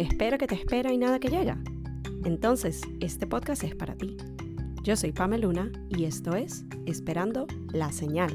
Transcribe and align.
Espera 0.00 0.38
que 0.38 0.46
te 0.46 0.54
espera 0.54 0.94
y 0.94 0.96
nada 0.96 1.20
que 1.20 1.28
llega. 1.28 1.58
Entonces, 2.24 2.80
este 3.00 3.26
podcast 3.26 3.64
es 3.64 3.74
para 3.74 3.96
ti. 3.96 4.16
Yo 4.82 4.96
soy 4.96 5.12
Luna 5.12 5.70
y 5.90 6.04
esto 6.04 6.34
es 6.36 6.64
Esperando 6.86 7.46
la 7.74 7.92
Señal. 7.92 8.32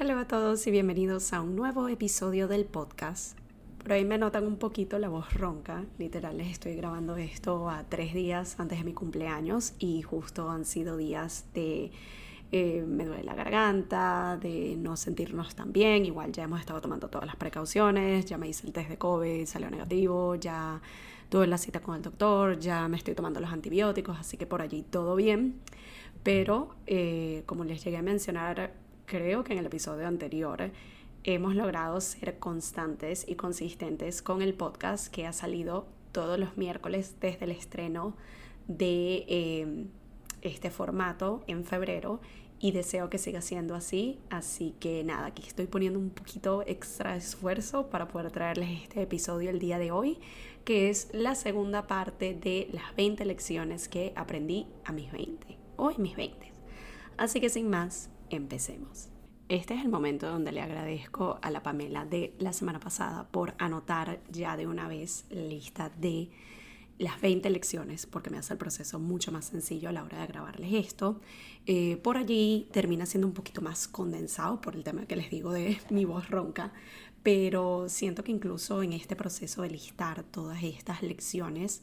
Hola 0.00 0.20
a 0.20 0.26
todos 0.26 0.66
y 0.66 0.72
bienvenidos 0.72 1.32
a 1.32 1.42
un 1.42 1.54
nuevo 1.54 1.86
episodio 1.86 2.48
del 2.48 2.64
podcast. 2.64 3.38
Por 3.78 3.92
ahí 3.92 4.04
me 4.04 4.18
notan 4.18 4.48
un 4.48 4.56
poquito 4.56 4.98
la 4.98 5.08
voz 5.08 5.32
ronca. 5.34 5.84
Literal, 5.96 6.36
les 6.36 6.48
estoy 6.48 6.74
grabando 6.74 7.16
esto 7.18 7.70
a 7.70 7.84
tres 7.84 8.14
días 8.14 8.58
antes 8.58 8.78
de 8.78 8.84
mi 8.84 8.94
cumpleaños 8.94 9.74
y 9.78 10.02
justo 10.02 10.50
han 10.50 10.64
sido 10.64 10.96
días 10.96 11.44
de 11.54 11.92
eh, 12.56 12.84
me 12.86 13.04
duele 13.04 13.24
la 13.24 13.34
garganta, 13.34 14.38
de 14.40 14.76
no 14.76 14.96
sentirnos 14.96 15.56
tan 15.56 15.72
bien. 15.72 16.06
Igual 16.06 16.30
ya 16.30 16.44
hemos 16.44 16.60
estado 16.60 16.80
tomando 16.80 17.08
todas 17.08 17.26
las 17.26 17.34
precauciones, 17.34 18.26
ya 18.26 18.38
me 18.38 18.46
hice 18.46 18.64
el 18.64 18.72
test 18.72 18.90
de 18.90 18.96
COVID, 18.96 19.44
salió 19.44 19.68
negativo, 19.70 20.36
ya 20.36 20.80
tuve 21.28 21.48
la 21.48 21.58
cita 21.58 21.80
con 21.80 21.96
el 21.96 22.02
doctor, 22.02 22.60
ya 22.60 22.86
me 22.86 22.96
estoy 22.96 23.16
tomando 23.16 23.40
los 23.40 23.50
antibióticos, 23.50 24.20
así 24.20 24.36
que 24.36 24.46
por 24.46 24.62
allí 24.62 24.82
todo 24.82 25.16
bien. 25.16 25.62
Pero 26.22 26.76
eh, 26.86 27.42
como 27.46 27.64
les 27.64 27.82
llegué 27.82 27.96
a 27.96 28.02
mencionar, 28.02 28.72
creo 29.04 29.42
que 29.42 29.52
en 29.54 29.58
el 29.58 29.66
episodio 29.66 30.06
anterior, 30.06 30.70
hemos 31.24 31.56
logrado 31.56 32.00
ser 32.00 32.38
constantes 32.38 33.24
y 33.26 33.34
consistentes 33.34 34.22
con 34.22 34.42
el 34.42 34.54
podcast 34.54 35.12
que 35.12 35.26
ha 35.26 35.32
salido 35.32 35.88
todos 36.12 36.38
los 36.38 36.56
miércoles 36.56 37.16
desde 37.20 37.46
el 37.46 37.50
estreno 37.50 38.14
de 38.68 39.24
eh, 39.26 39.86
este 40.44 40.70
formato 40.70 41.42
en 41.48 41.64
febrero 41.64 42.20
y 42.64 42.72
deseo 42.72 43.10
que 43.10 43.18
siga 43.18 43.42
siendo 43.42 43.74
así. 43.74 44.18
Así 44.30 44.74
que 44.80 45.04
nada, 45.04 45.26
aquí 45.26 45.42
estoy 45.46 45.66
poniendo 45.66 45.98
un 45.98 46.08
poquito 46.08 46.62
extra 46.66 47.14
esfuerzo 47.14 47.90
para 47.90 48.08
poder 48.08 48.30
traerles 48.30 48.84
este 48.84 49.02
episodio 49.02 49.50
el 49.50 49.58
día 49.58 49.78
de 49.78 49.90
hoy, 49.90 50.18
que 50.64 50.88
es 50.88 51.10
la 51.12 51.34
segunda 51.34 51.86
parte 51.86 52.32
de 52.32 52.70
las 52.72 52.96
20 52.96 53.22
lecciones 53.26 53.86
que 53.86 54.14
aprendí 54.16 54.66
a 54.86 54.92
mis 54.92 55.12
20 55.12 55.58
o 55.76 55.90
en 55.90 56.00
mis 56.00 56.16
20. 56.16 56.52
Así 57.18 57.38
que 57.38 57.50
sin 57.50 57.68
más, 57.68 58.08
empecemos. 58.30 59.10
Este 59.50 59.74
es 59.74 59.84
el 59.84 59.90
momento 59.90 60.26
donde 60.30 60.50
le 60.50 60.62
agradezco 60.62 61.38
a 61.42 61.50
la 61.50 61.62
Pamela 61.62 62.06
de 62.06 62.32
la 62.38 62.54
semana 62.54 62.80
pasada 62.80 63.28
por 63.30 63.52
anotar 63.58 64.20
ya 64.30 64.56
de 64.56 64.66
una 64.66 64.88
vez 64.88 65.26
la 65.28 65.42
lista 65.42 65.90
de 65.98 66.30
las 66.98 67.20
20 67.20 67.50
lecciones 67.50 68.06
porque 68.06 68.30
me 68.30 68.38
hace 68.38 68.52
el 68.52 68.58
proceso 68.58 68.98
mucho 68.98 69.32
más 69.32 69.46
sencillo 69.46 69.88
a 69.88 69.92
la 69.92 70.04
hora 70.04 70.20
de 70.20 70.26
grabarles 70.26 70.72
esto. 70.72 71.20
Eh, 71.66 71.96
por 71.98 72.16
allí 72.16 72.68
termina 72.72 73.06
siendo 73.06 73.26
un 73.26 73.34
poquito 73.34 73.60
más 73.60 73.88
condensado 73.88 74.60
por 74.60 74.76
el 74.76 74.84
tema 74.84 75.06
que 75.06 75.16
les 75.16 75.30
digo 75.30 75.52
de 75.52 75.78
mi 75.90 76.04
voz 76.04 76.28
ronca, 76.30 76.72
pero 77.22 77.88
siento 77.88 78.22
que 78.22 78.32
incluso 78.32 78.82
en 78.82 78.92
este 78.92 79.16
proceso 79.16 79.62
de 79.62 79.70
listar 79.70 80.22
todas 80.24 80.62
estas 80.62 81.02
lecciones 81.02 81.82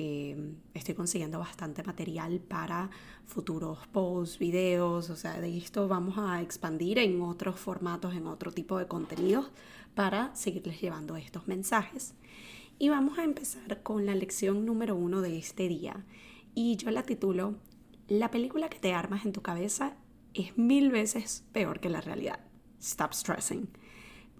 eh, 0.00 0.54
estoy 0.74 0.94
consiguiendo 0.94 1.40
bastante 1.40 1.82
material 1.82 2.38
para 2.38 2.88
futuros 3.26 3.84
posts, 3.88 4.38
videos, 4.38 5.10
o 5.10 5.16
sea, 5.16 5.40
de 5.40 5.58
esto 5.58 5.88
vamos 5.88 6.16
a 6.18 6.40
expandir 6.40 7.00
en 7.00 7.20
otros 7.20 7.58
formatos, 7.58 8.14
en 8.14 8.28
otro 8.28 8.52
tipo 8.52 8.78
de 8.78 8.86
contenidos 8.86 9.50
para 9.96 10.32
seguirles 10.36 10.80
llevando 10.80 11.16
estos 11.16 11.48
mensajes. 11.48 12.14
Y 12.80 12.90
vamos 12.90 13.18
a 13.18 13.24
empezar 13.24 13.82
con 13.82 14.06
la 14.06 14.14
lección 14.14 14.64
número 14.64 14.94
uno 14.94 15.20
de 15.20 15.36
este 15.36 15.66
día. 15.66 16.04
Y 16.54 16.76
yo 16.76 16.90
la 16.92 17.02
titulo, 17.02 17.56
La 18.06 18.30
película 18.30 18.68
que 18.68 18.78
te 18.78 18.94
armas 18.94 19.26
en 19.26 19.32
tu 19.32 19.42
cabeza 19.42 19.96
es 20.32 20.56
mil 20.56 20.90
veces 20.90 21.44
peor 21.52 21.80
que 21.80 21.88
la 21.88 22.00
realidad. 22.00 22.38
Stop 22.80 23.12
stressing. 23.12 23.68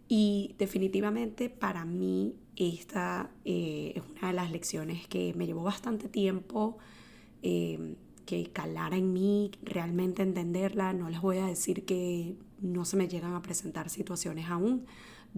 Y 0.07 0.55
definitivamente 0.57 1.51
para 1.51 1.85
mí 1.85 2.37
esta 2.57 3.31
eh, 3.45 3.95
es 3.97 4.03
una 4.17 4.29
de 4.29 4.35
las 4.35 4.53
lecciones 4.53 5.07
que 5.09 5.35
me 5.35 5.47
llevó 5.47 5.65
bastante 5.65 6.09
tiempo 6.09 6.79
eh, 7.43 7.97
que 8.25 8.51
calara 8.53 8.97
en 8.97 9.13
mí, 9.13 9.51
realmente 9.63 10.23
entenderla. 10.23 10.93
No 10.93 11.11
les 11.11 11.21
voy 11.21 11.39
a 11.39 11.47
decir 11.47 11.85
que 11.85 12.37
no 12.61 12.85
se 12.85 12.97
me 12.97 13.09
llegan 13.09 13.35
a 13.35 13.43
presentar 13.43 13.91
situaciones 13.91 14.49
aún, 14.49 14.87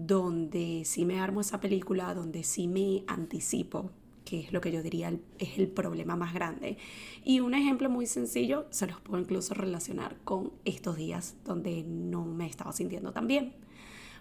donde 0.07 0.83
sí 0.85 1.05
me 1.05 1.19
armo 1.19 1.41
esa 1.41 1.59
película, 1.59 2.13
donde 2.13 2.43
sí 2.43 2.67
me 2.67 3.03
anticipo, 3.07 3.91
que 4.25 4.39
es 4.39 4.53
lo 4.53 4.61
que 4.61 4.71
yo 4.71 4.81
diría 4.81 5.13
es 5.39 5.57
el 5.57 5.67
problema 5.67 6.15
más 6.15 6.33
grande. 6.33 6.77
Y 7.23 7.39
un 7.39 7.53
ejemplo 7.53 7.89
muy 7.89 8.05
sencillo, 8.05 8.65
se 8.69 8.87
los 8.87 8.99
puedo 9.01 9.21
incluso 9.21 9.53
relacionar 9.53 10.17
con 10.23 10.51
estos 10.65 10.95
días 10.95 11.35
donde 11.45 11.83
no 11.83 12.25
me 12.25 12.47
estaba 12.47 12.71
sintiendo 12.71 13.11
tan 13.11 13.27
bien. 13.27 13.53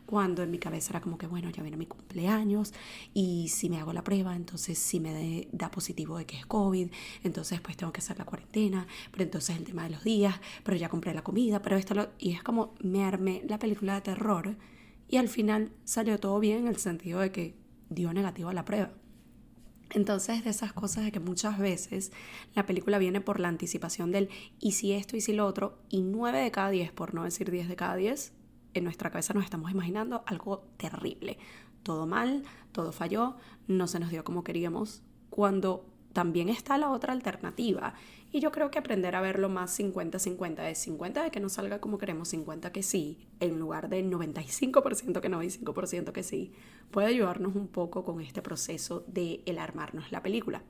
Cuando 0.06 0.42
en 0.42 0.50
mi 0.50 0.58
cabeza 0.58 0.90
era 0.90 1.00
como 1.00 1.16
que, 1.16 1.28
bueno, 1.28 1.50
ya 1.50 1.62
viene 1.62 1.76
mi 1.76 1.86
cumpleaños 1.86 2.74
y 3.14 3.46
si 3.48 3.70
me 3.70 3.78
hago 3.78 3.92
la 3.92 4.02
prueba, 4.02 4.34
entonces 4.34 4.76
si 4.76 4.98
me 4.98 5.46
da 5.52 5.70
positivo 5.70 6.18
de 6.18 6.26
que 6.26 6.36
es 6.36 6.46
COVID, 6.46 6.88
entonces 7.22 7.60
pues 7.60 7.76
tengo 7.76 7.92
que 7.92 8.00
hacer 8.00 8.18
la 8.18 8.24
cuarentena, 8.24 8.88
pero 9.12 9.22
entonces 9.22 9.56
el 9.56 9.64
tema 9.64 9.84
de 9.84 9.90
los 9.90 10.02
días, 10.02 10.34
pero 10.64 10.76
ya 10.76 10.88
compré 10.88 11.14
la 11.14 11.22
comida, 11.22 11.62
pero 11.62 11.76
esto 11.76 11.94
lo... 11.94 12.08
Y 12.18 12.32
es 12.32 12.42
como 12.42 12.74
me 12.80 13.04
armé 13.04 13.44
la 13.48 13.60
película 13.60 13.94
de 13.94 14.00
terror 14.00 14.56
y 15.10 15.16
al 15.16 15.28
final 15.28 15.72
salió 15.84 16.18
todo 16.20 16.38
bien 16.38 16.58
en 16.58 16.66
el 16.68 16.76
sentido 16.76 17.18
de 17.18 17.32
que 17.32 17.56
dio 17.88 18.12
negativo 18.12 18.48
a 18.48 18.54
la 18.54 18.64
prueba. 18.64 18.92
Entonces, 19.92 20.44
de 20.44 20.50
esas 20.50 20.72
cosas 20.72 21.04
de 21.04 21.10
que 21.10 21.18
muchas 21.18 21.58
veces 21.58 22.12
la 22.54 22.64
película 22.64 22.96
viene 22.98 23.20
por 23.20 23.40
la 23.40 23.48
anticipación 23.48 24.12
del 24.12 24.28
y 24.60 24.72
si 24.72 24.92
esto 24.92 25.16
y 25.16 25.20
si 25.20 25.32
lo 25.32 25.46
otro, 25.46 25.82
y 25.88 26.02
nueve 26.02 26.38
de 26.38 26.52
cada 26.52 26.70
diez, 26.70 26.92
por 26.92 27.12
no 27.12 27.24
decir 27.24 27.50
diez 27.50 27.68
de 27.68 27.74
cada 27.74 27.96
diez, 27.96 28.32
en 28.72 28.84
nuestra 28.84 29.10
cabeza 29.10 29.34
nos 29.34 29.42
estamos 29.42 29.72
imaginando 29.72 30.22
algo 30.26 30.60
terrible. 30.76 31.38
Todo 31.82 32.06
mal, 32.06 32.44
todo 32.70 32.92
falló, 32.92 33.36
no 33.66 33.88
se 33.88 33.98
nos 33.98 34.10
dio 34.10 34.22
como 34.22 34.44
queríamos, 34.44 35.02
cuando 35.28 35.86
también 36.12 36.48
está 36.48 36.78
la 36.78 36.90
otra 36.90 37.12
alternativa. 37.12 37.94
Y 38.32 38.40
yo 38.40 38.52
creo 38.52 38.70
que 38.70 38.78
aprender 38.78 39.16
a 39.16 39.20
verlo 39.20 39.48
más 39.48 39.78
50-50 39.78 40.70
es 40.70 40.78
50 40.78 41.22
de 41.22 41.30
que 41.30 41.40
no 41.40 41.48
salga 41.48 41.80
como 41.80 41.98
queremos, 41.98 42.28
50 42.28 42.70
que 42.72 42.82
sí, 42.82 43.18
en 43.40 43.58
lugar 43.58 43.88
de 43.88 44.04
95% 44.04 45.20
que 45.20 45.28
no 45.28 45.42
y 45.42 45.48
5% 45.48 46.12
que 46.12 46.22
sí, 46.22 46.52
puede 46.90 47.08
ayudarnos 47.08 47.56
un 47.56 47.66
poco 47.66 48.04
con 48.04 48.20
este 48.20 48.42
proceso 48.42 49.04
de 49.08 49.42
el 49.46 49.58
armarnos 49.58 50.12
la 50.12 50.22
película. 50.22 50.62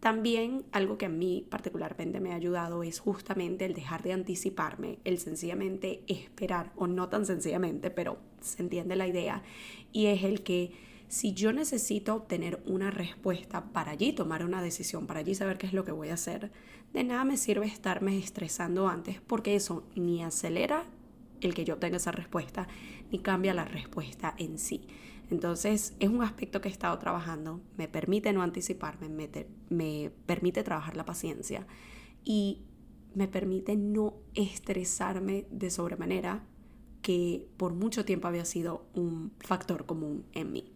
También 0.00 0.64
algo 0.72 0.98
que 0.98 1.06
a 1.06 1.08
mí 1.08 1.46
particularmente 1.48 2.18
me 2.18 2.32
ha 2.32 2.34
ayudado 2.34 2.82
es 2.82 2.98
justamente 2.98 3.64
el 3.64 3.72
dejar 3.72 4.02
de 4.02 4.12
anticiparme, 4.12 4.98
el 5.04 5.18
sencillamente 5.18 6.02
esperar, 6.08 6.72
o 6.74 6.88
no 6.88 7.08
tan 7.08 7.24
sencillamente, 7.24 7.88
pero 7.90 8.18
se 8.40 8.62
entiende 8.62 8.96
la 8.96 9.06
idea, 9.06 9.44
y 9.92 10.06
es 10.06 10.24
el 10.24 10.42
que 10.42 10.72
si 11.12 11.34
yo 11.34 11.52
necesito 11.52 12.14
obtener 12.14 12.62
una 12.64 12.90
respuesta 12.90 13.66
para 13.74 13.92
allí 13.92 14.14
tomar 14.14 14.46
una 14.46 14.62
decisión, 14.62 15.06
para 15.06 15.20
allí 15.20 15.34
saber 15.34 15.58
qué 15.58 15.66
es 15.66 15.74
lo 15.74 15.84
que 15.84 15.92
voy 15.92 16.08
a 16.08 16.14
hacer, 16.14 16.50
de 16.94 17.04
nada 17.04 17.22
me 17.24 17.36
sirve 17.36 17.66
estarme 17.66 18.16
estresando 18.16 18.88
antes 18.88 19.20
porque 19.20 19.54
eso 19.54 19.86
ni 19.94 20.22
acelera 20.22 20.86
el 21.42 21.52
que 21.52 21.66
yo 21.66 21.74
obtenga 21.74 21.98
esa 21.98 22.12
respuesta, 22.12 22.66
ni 23.10 23.18
cambia 23.18 23.52
la 23.52 23.66
respuesta 23.66 24.34
en 24.38 24.58
sí. 24.58 24.86
Entonces 25.30 25.94
es 26.00 26.08
un 26.08 26.22
aspecto 26.22 26.62
que 26.62 26.70
he 26.70 26.72
estado 26.72 26.98
trabajando, 26.98 27.60
me 27.76 27.88
permite 27.88 28.32
no 28.32 28.40
anticiparme, 28.40 29.10
me, 29.10 29.28
me 29.68 30.12
permite 30.24 30.62
trabajar 30.62 30.96
la 30.96 31.04
paciencia 31.04 31.66
y 32.24 32.62
me 33.14 33.28
permite 33.28 33.76
no 33.76 34.14
estresarme 34.32 35.44
de 35.50 35.68
sobremanera 35.68 36.42
que 37.02 37.50
por 37.58 37.74
mucho 37.74 38.06
tiempo 38.06 38.28
había 38.28 38.46
sido 38.46 38.86
un 38.94 39.32
factor 39.40 39.84
común 39.84 40.24
en 40.32 40.52
mí. 40.52 40.71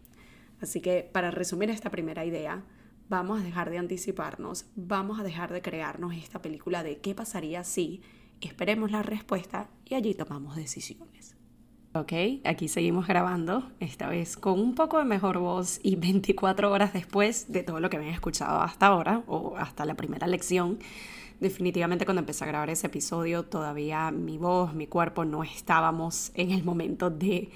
Así 0.60 0.80
que 0.80 1.08
para 1.12 1.30
resumir 1.30 1.70
esta 1.70 1.90
primera 1.90 2.24
idea, 2.24 2.64
vamos 3.08 3.40
a 3.40 3.44
dejar 3.44 3.70
de 3.70 3.78
anticiparnos, 3.78 4.66
vamos 4.74 5.20
a 5.20 5.22
dejar 5.22 5.52
de 5.52 5.62
crearnos 5.62 6.14
esta 6.14 6.42
película 6.42 6.82
de 6.82 6.98
qué 6.98 7.14
pasaría 7.14 7.64
si 7.64 8.02
esperemos 8.40 8.90
la 8.90 9.02
respuesta 9.02 9.68
y 9.84 9.94
allí 9.94 10.14
tomamos 10.14 10.56
decisiones. 10.56 11.36
Ok, 11.94 12.12
aquí 12.44 12.68
seguimos 12.68 13.06
grabando, 13.06 13.72
esta 13.80 14.08
vez 14.08 14.36
con 14.36 14.60
un 14.60 14.74
poco 14.74 14.98
de 14.98 15.06
mejor 15.06 15.38
voz 15.38 15.80
y 15.82 15.96
24 15.96 16.70
horas 16.70 16.92
después 16.92 17.50
de 17.50 17.62
todo 17.62 17.80
lo 17.80 17.88
que 17.88 17.96
han 17.96 18.02
escuchado 18.04 18.60
hasta 18.60 18.86
ahora 18.86 19.22
o 19.26 19.56
hasta 19.56 19.86
la 19.86 19.94
primera 19.94 20.26
lección 20.26 20.78
definitivamente 21.40 22.04
cuando 22.04 22.20
empecé 22.20 22.44
a 22.44 22.46
grabar 22.46 22.70
ese 22.70 22.86
episodio 22.86 23.44
todavía 23.44 24.10
mi 24.10 24.38
voz, 24.38 24.74
mi 24.74 24.86
cuerpo 24.86 25.24
no 25.24 25.42
estábamos 25.42 26.30
en 26.34 26.50
el 26.50 26.64
momento 26.64 27.10
de 27.10 27.50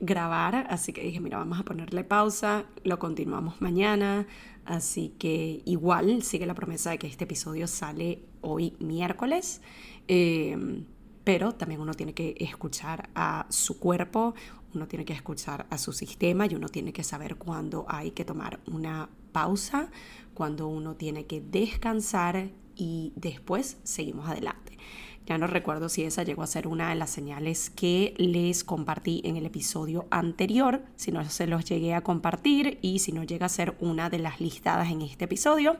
grabar, 0.00 0.66
así 0.70 0.92
que 0.92 1.02
dije, 1.02 1.20
mira, 1.20 1.38
vamos 1.38 1.60
a 1.60 1.64
ponerle 1.64 2.04
pausa, 2.04 2.64
lo 2.84 2.98
continuamos 2.98 3.60
mañana, 3.60 4.26
así 4.64 5.14
que 5.18 5.62
igual 5.64 6.22
sigue 6.22 6.46
la 6.46 6.54
promesa 6.54 6.90
de 6.90 6.98
que 6.98 7.06
este 7.06 7.24
episodio 7.24 7.66
sale 7.66 8.22
hoy 8.40 8.74
miércoles. 8.80 9.60
Em, 10.08 10.84
pero 11.22 11.52
también 11.52 11.80
uno 11.80 11.94
tiene 11.94 12.14
que 12.14 12.34
escuchar 12.40 13.10
a 13.14 13.46
su 13.50 13.78
cuerpo, 13.78 14.34
uno 14.74 14.88
tiene 14.88 15.04
que 15.04 15.12
escuchar 15.12 15.66
a 15.70 15.78
su 15.78 15.92
sistema 15.92 16.46
y 16.46 16.54
uno 16.54 16.68
tiene 16.68 16.92
que 16.92 17.04
saber 17.04 17.36
cuándo 17.36 17.84
hay 17.88 18.12
que 18.12 18.24
tomar 18.24 18.60
una 18.66 19.08
pausa, 19.32 19.90
cuando 20.34 20.68
uno 20.68 20.96
tiene 20.96 21.26
que 21.26 21.40
descansar 21.40 22.50
y 22.80 23.12
después 23.14 23.76
seguimos 23.84 24.26
adelante. 24.26 24.78
Ya 25.26 25.36
no 25.36 25.46
recuerdo 25.46 25.90
si 25.90 26.02
esa 26.02 26.22
llegó 26.22 26.42
a 26.42 26.46
ser 26.46 26.66
una 26.66 26.88
de 26.88 26.94
las 26.94 27.10
señales 27.10 27.68
que 27.68 28.14
les 28.16 28.64
compartí 28.64 29.20
en 29.24 29.36
el 29.36 29.44
episodio 29.44 30.06
anterior, 30.10 30.82
si 30.96 31.12
no 31.12 31.22
se 31.28 31.46
los 31.46 31.66
llegué 31.66 31.94
a 31.94 32.00
compartir 32.00 32.78
y 32.80 33.00
si 33.00 33.12
no 33.12 33.22
llega 33.22 33.46
a 33.46 33.50
ser 33.50 33.76
una 33.80 34.08
de 34.08 34.18
las 34.18 34.40
listadas 34.40 34.90
en 34.90 35.02
este 35.02 35.26
episodio, 35.26 35.76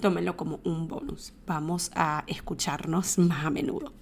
tómenlo 0.00 0.36
como 0.36 0.60
un 0.64 0.86
bonus. 0.86 1.32
Vamos 1.46 1.90
a 1.94 2.24
escucharnos 2.26 3.18
más 3.18 3.46
a 3.46 3.50
menudo. 3.50 3.92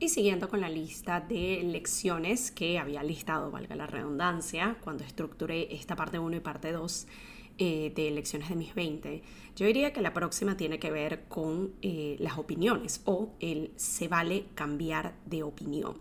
Y 0.00 0.08
siguiendo 0.08 0.48
con 0.48 0.62
la 0.62 0.70
lista 0.70 1.20
de 1.20 1.62
lecciones 1.62 2.50
que 2.50 2.78
había 2.78 3.02
listado, 3.02 3.50
valga 3.50 3.76
la 3.76 3.86
redundancia, 3.86 4.76
cuando 4.82 5.04
estructuré 5.04 5.74
esta 5.74 5.94
parte 5.94 6.18
1 6.18 6.36
y 6.36 6.40
parte 6.40 6.72
2, 6.72 7.06
eh, 7.58 7.92
de 7.94 8.08
elecciones 8.08 8.48
de 8.48 8.56
mis 8.56 8.74
20, 8.74 9.22
yo 9.56 9.66
diría 9.66 9.92
que 9.92 10.02
la 10.02 10.12
próxima 10.12 10.56
tiene 10.56 10.78
que 10.78 10.90
ver 10.90 11.24
con 11.28 11.72
eh, 11.82 12.16
las 12.18 12.38
opiniones 12.38 13.00
o 13.04 13.30
el 13.40 13.72
se 13.76 14.08
vale 14.08 14.44
cambiar 14.54 15.14
de 15.24 15.42
opinión. 15.42 15.96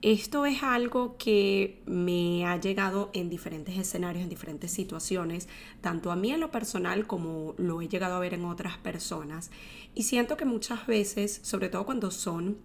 Esto 0.00 0.46
es 0.46 0.62
algo 0.62 1.16
que 1.18 1.82
me 1.84 2.46
ha 2.46 2.56
llegado 2.56 3.10
en 3.14 3.28
diferentes 3.28 3.76
escenarios, 3.76 4.22
en 4.22 4.30
diferentes 4.30 4.70
situaciones, 4.70 5.48
tanto 5.80 6.12
a 6.12 6.16
mí 6.16 6.30
en 6.30 6.38
lo 6.38 6.52
personal 6.52 7.08
como 7.08 7.54
lo 7.58 7.82
he 7.82 7.88
llegado 7.88 8.14
a 8.14 8.20
ver 8.20 8.34
en 8.34 8.44
otras 8.44 8.78
personas. 8.78 9.50
Y 9.96 10.04
siento 10.04 10.36
que 10.36 10.44
muchas 10.44 10.86
veces, 10.86 11.40
sobre 11.42 11.68
todo 11.68 11.84
cuando 11.84 12.12
son 12.12 12.58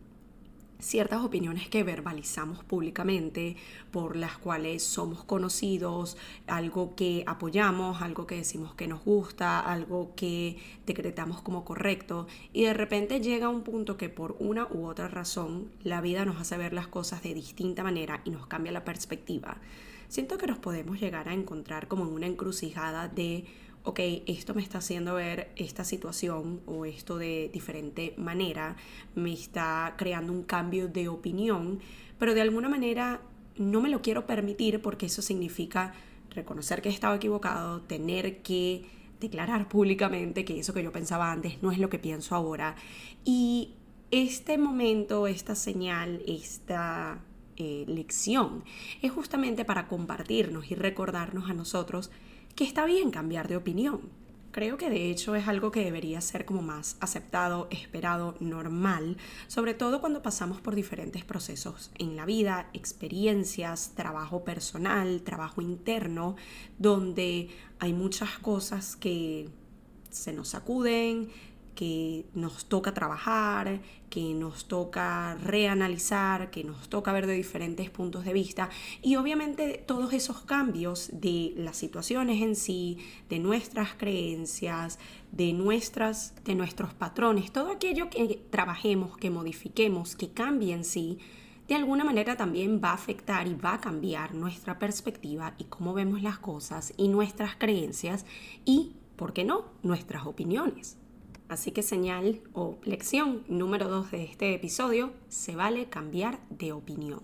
ciertas 0.83 1.23
opiniones 1.23 1.69
que 1.69 1.83
verbalizamos 1.83 2.63
públicamente, 2.63 3.55
por 3.91 4.15
las 4.15 4.37
cuales 4.37 4.83
somos 4.83 5.23
conocidos, 5.23 6.17
algo 6.47 6.95
que 6.95 7.23
apoyamos, 7.25 8.01
algo 8.01 8.27
que 8.27 8.35
decimos 8.35 8.75
que 8.75 8.87
nos 8.87 9.03
gusta, 9.03 9.59
algo 9.59 10.13
que 10.15 10.57
decretamos 10.85 11.41
como 11.41 11.63
correcto, 11.63 12.27
y 12.51 12.63
de 12.63 12.73
repente 12.73 13.21
llega 13.21 13.49
un 13.49 13.63
punto 13.63 13.97
que 13.97 14.09
por 14.09 14.35
una 14.39 14.67
u 14.69 14.85
otra 14.85 15.07
razón 15.07 15.71
la 15.83 16.01
vida 16.01 16.25
nos 16.25 16.39
hace 16.39 16.57
ver 16.57 16.73
las 16.73 16.87
cosas 16.87 17.23
de 17.23 17.33
distinta 17.33 17.83
manera 17.83 18.21
y 18.25 18.29
nos 18.29 18.47
cambia 18.47 18.71
la 18.71 18.83
perspectiva. 18.83 19.57
Siento 20.09 20.37
que 20.37 20.47
nos 20.47 20.59
podemos 20.59 20.99
llegar 20.99 21.27
a 21.27 21.33
encontrar 21.33 21.87
como 21.87 22.05
en 22.05 22.13
una 22.13 22.27
encrucijada 22.27 23.07
de 23.07 23.45
ok, 23.83 23.99
esto 24.27 24.53
me 24.53 24.61
está 24.61 24.77
haciendo 24.77 25.15
ver 25.15 25.51
esta 25.55 25.83
situación 25.83 26.61
o 26.65 26.85
esto 26.85 27.17
de 27.17 27.49
diferente 27.53 28.13
manera, 28.17 28.77
me 29.15 29.33
está 29.33 29.95
creando 29.97 30.31
un 30.31 30.43
cambio 30.43 30.87
de 30.87 31.09
opinión, 31.09 31.79
pero 32.17 32.33
de 32.33 32.41
alguna 32.41 32.69
manera 32.69 33.21
no 33.57 33.81
me 33.81 33.89
lo 33.89 34.01
quiero 34.01 34.25
permitir 34.25 34.81
porque 34.81 35.07
eso 35.07 35.21
significa 35.21 35.93
reconocer 36.29 36.81
que 36.81 36.89
he 36.89 36.91
estado 36.93 37.15
equivocado, 37.15 37.81
tener 37.81 38.41
que 38.41 38.85
declarar 39.19 39.69
públicamente 39.69 40.43
que 40.43 40.59
eso 40.59 40.73
que 40.73 40.83
yo 40.83 40.91
pensaba 40.91 41.31
antes 41.31 41.61
no 41.61 41.71
es 41.71 41.77
lo 41.77 41.89
que 41.89 41.99
pienso 41.99 42.35
ahora. 42.35 42.75
Y 43.23 43.73
este 44.11 44.57
momento, 44.57 45.27
esta 45.27 45.55
señal, 45.55 46.21
esta 46.27 47.21
eh, 47.55 47.85
lección 47.87 48.63
es 49.01 49.11
justamente 49.11 49.65
para 49.65 49.87
compartirnos 49.87 50.71
y 50.71 50.75
recordarnos 50.75 51.49
a 51.49 51.53
nosotros 51.53 52.11
que 52.55 52.63
está 52.63 52.85
bien 52.85 53.11
cambiar 53.11 53.47
de 53.47 53.57
opinión. 53.57 54.23
Creo 54.51 54.77
que 54.77 54.91
de 54.91 55.09
hecho 55.09 55.33
es 55.33 55.47
algo 55.47 55.71
que 55.71 55.83
debería 55.83 56.21
ser 56.21 56.45
como 56.45 56.61
más 56.61 56.95
aceptado, 56.99 57.67
esperado, 57.71 58.35
normal, 58.39 59.17
sobre 59.47 59.73
todo 59.73 59.99
cuando 59.99 60.21
pasamos 60.21 60.61
por 60.61 60.75
diferentes 60.75 61.25
procesos 61.25 61.89
en 61.97 62.15
la 62.15 62.27
vida, 62.27 62.69
experiencias, 62.73 63.93
trabajo 63.95 64.43
personal, 64.43 65.23
trabajo 65.23 65.61
interno, 65.63 66.35
donde 66.77 67.49
hay 67.79 67.93
muchas 67.93 68.37
cosas 68.37 68.95
que 68.95 69.49
se 70.11 70.33
nos 70.33 70.49
sacuden, 70.49 71.29
que 71.75 72.25
nos 72.33 72.65
toca 72.65 72.93
trabajar, 72.93 73.81
que 74.09 74.33
nos 74.33 74.67
toca 74.67 75.35
reanalizar, 75.35 76.51
que 76.51 76.63
nos 76.63 76.87
toca 76.87 77.11
ver 77.11 77.25
de 77.25 77.33
diferentes 77.33 77.89
puntos 77.89 78.25
de 78.25 78.33
vista 78.33 78.69
y 79.01 79.15
obviamente 79.15 79.83
todos 79.87 80.13
esos 80.13 80.41
cambios 80.41 81.09
de 81.13 81.53
las 81.57 81.77
situaciones 81.77 82.41
en 82.41 82.55
sí, 82.55 82.99
de 83.29 83.39
nuestras 83.39 83.95
creencias, 83.95 84.99
de, 85.31 85.53
nuestras, 85.53 86.35
de 86.45 86.55
nuestros 86.55 86.93
patrones, 86.93 87.51
todo 87.51 87.71
aquello 87.71 88.09
que 88.09 88.39
trabajemos, 88.49 89.17
que 89.17 89.29
modifiquemos, 89.29 90.15
que 90.15 90.29
cambie 90.29 90.73
en 90.73 90.85
sí, 90.85 91.17
de 91.67 91.75
alguna 91.75 92.03
manera 92.03 92.35
también 92.35 92.81
va 92.83 92.89
a 92.89 92.95
afectar 92.95 93.47
y 93.47 93.55
va 93.55 93.75
a 93.75 93.81
cambiar 93.81 94.35
nuestra 94.35 94.77
perspectiva 94.77 95.55
y 95.57 95.63
cómo 95.63 95.93
vemos 95.93 96.21
las 96.21 96.37
cosas 96.37 96.93
y 96.97 97.07
nuestras 97.07 97.55
creencias 97.55 98.25
y, 98.65 98.93
¿por 99.15 99.33
qué 99.33 99.43
no?, 99.43 99.65
nuestras 99.81 100.27
opiniones. 100.27 100.97
Así 101.53 101.69
que 101.69 101.83
señal 101.83 102.41
o 102.53 102.77
lección 102.83 103.43
número 103.47 103.87
dos 103.87 104.09
de 104.09 104.23
este 104.23 104.55
episodio, 104.55 105.13
se 105.27 105.55
vale 105.55 105.85
cambiar 105.85 106.39
de 106.49 106.71
opinión. 106.71 107.21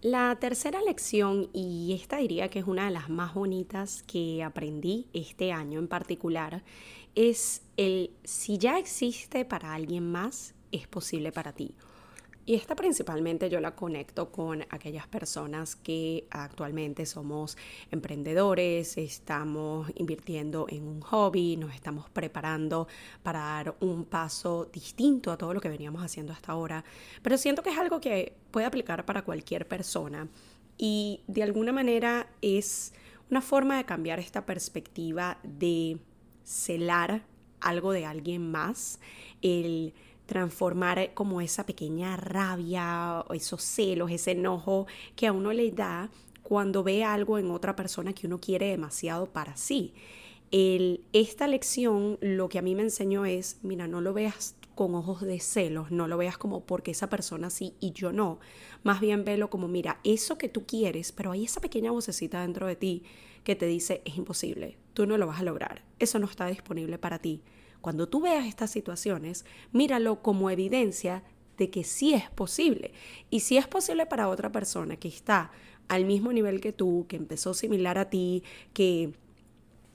La 0.00 0.36
tercera 0.40 0.82
lección, 0.82 1.48
y 1.52 1.92
esta 1.92 2.16
diría 2.16 2.50
que 2.50 2.58
es 2.58 2.66
una 2.66 2.86
de 2.86 2.90
las 2.90 3.08
más 3.08 3.34
bonitas 3.34 4.02
que 4.02 4.42
aprendí 4.42 5.06
este 5.12 5.52
año 5.52 5.78
en 5.78 5.86
particular, 5.86 6.64
es 7.14 7.62
el 7.76 8.10
si 8.24 8.58
ya 8.58 8.80
existe 8.80 9.44
para 9.44 9.74
alguien 9.74 10.10
más, 10.10 10.56
es 10.72 10.88
posible 10.88 11.30
para 11.30 11.52
ti. 11.52 11.76
Y 12.44 12.54
esta 12.54 12.74
principalmente 12.74 13.48
yo 13.48 13.60
la 13.60 13.76
conecto 13.76 14.32
con 14.32 14.62
aquellas 14.70 15.06
personas 15.06 15.76
que 15.76 16.26
actualmente 16.30 17.06
somos 17.06 17.56
emprendedores, 17.92 18.98
estamos 18.98 19.88
invirtiendo 19.94 20.66
en 20.68 20.88
un 20.88 21.00
hobby, 21.02 21.56
nos 21.56 21.72
estamos 21.72 22.10
preparando 22.10 22.88
para 23.22 23.38
dar 23.38 23.76
un 23.78 24.04
paso 24.04 24.68
distinto 24.72 25.30
a 25.30 25.38
todo 25.38 25.54
lo 25.54 25.60
que 25.60 25.68
veníamos 25.68 26.02
haciendo 26.02 26.32
hasta 26.32 26.50
ahora. 26.50 26.84
Pero 27.22 27.38
siento 27.38 27.62
que 27.62 27.70
es 27.70 27.78
algo 27.78 28.00
que 28.00 28.34
puede 28.50 28.66
aplicar 28.66 29.04
para 29.04 29.22
cualquier 29.22 29.68
persona 29.68 30.28
y 30.76 31.20
de 31.28 31.44
alguna 31.44 31.72
manera 31.72 32.28
es 32.40 32.92
una 33.30 33.40
forma 33.40 33.76
de 33.76 33.84
cambiar 33.84 34.18
esta 34.18 34.44
perspectiva 34.44 35.38
de 35.44 35.98
celar 36.42 37.22
algo 37.60 37.92
de 37.92 38.04
alguien 38.04 38.50
más, 38.50 38.98
el 39.40 39.94
transformar 40.26 41.12
como 41.14 41.40
esa 41.40 41.66
pequeña 41.66 42.16
rabia, 42.16 43.24
o 43.28 43.34
esos 43.34 43.62
celos, 43.62 44.10
ese 44.10 44.32
enojo 44.32 44.86
que 45.16 45.26
a 45.26 45.32
uno 45.32 45.52
le 45.52 45.70
da 45.70 46.10
cuando 46.42 46.82
ve 46.82 47.04
algo 47.04 47.38
en 47.38 47.50
otra 47.50 47.76
persona 47.76 48.12
que 48.12 48.26
uno 48.26 48.38
quiere 48.38 48.66
demasiado 48.66 49.26
para 49.26 49.56
sí. 49.56 49.94
El, 50.50 51.04
esta 51.12 51.46
lección 51.46 52.18
lo 52.20 52.48
que 52.48 52.58
a 52.58 52.62
mí 52.62 52.74
me 52.74 52.82
enseñó 52.82 53.24
es, 53.24 53.58
mira, 53.62 53.88
no 53.88 54.00
lo 54.00 54.12
veas 54.12 54.54
con 54.74 54.94
ojos 54.94 55.22
de 55.22 55.40
celos, 55.40 55.90
no 55.90 56.08
lo 56.08 56.16
veas 56.16 56.38
como 56.38 56.64
porque 56.64 56.90
esa 56.90 57.08
persona 57.08 57.50
sí 57.50 57.74
y 57.80 57.92
yo 57.92 58.12
no. 58.12 58.38
Más 58.82 59.00
bien 59.00 59.24
velo 59.24 59.50
como, 59.50 59.68
mira, 59.68 59.98
eso 60.04 60.38
que 60.38 60.48
tú 60.48 60.66
quieres, 60.66 61.12
pero 61.12 61.32
hay 61.32 61.44
esa 61.44 61.60
pequeña 61.60 61.90
vocecita 61.90 62.42
dentro 62.42 62.66
de 62.66 62.76
ti 62.76 63.02
que 63.44 63.56
te 63.56 63.66
dice, 63.66 64.02
es 64.04 64.16
imposible, 64.16 64.78
tú 64.94 65.06
no 65.06 65.18
lo 65.18 65.26
vas 65.26 65.40
a 65.40 65.44
lograr, 65.44 65.82
eso 65.98 66.18
no 66.18 66.26
está 66.26 66.46
disponible 66.46 66.98
para 66.98 67.18
ti. 67.18 67.42
Cuando 67.82 68.08
tú 68.08 68.22
veas 68.22 68.46
estas 68.46 68.70
situaciones, 68.70 69.44
míralo 69.72 70.22
como 70.22 70.48
evidencia 70.48 71.22
de 71.58 71.68
que 71.68 71.84
sí 71.84 72.14
es 72.14 72.30
posible. 72.30 72.92
Y 73.28 73.40
si 73.40 73.58
es 73.58 73.66
posible 73.66 74.06
para 74.06 74.28
otra 74.28 74.50
persona 74.50 74.96
que 74.96 75.08
está 75.08 75.50
al 75.88 76.04
mismo 76.06 76.32
nivel 76.32 76.60
que 76.60 76.72
tú, 76.72 77.06
que 77.08 77.16
empezó 77.16 77.52
similar 77.52 77.98
a 77.98 78.08
ti, 78.08 78.44
que 78.72 79.12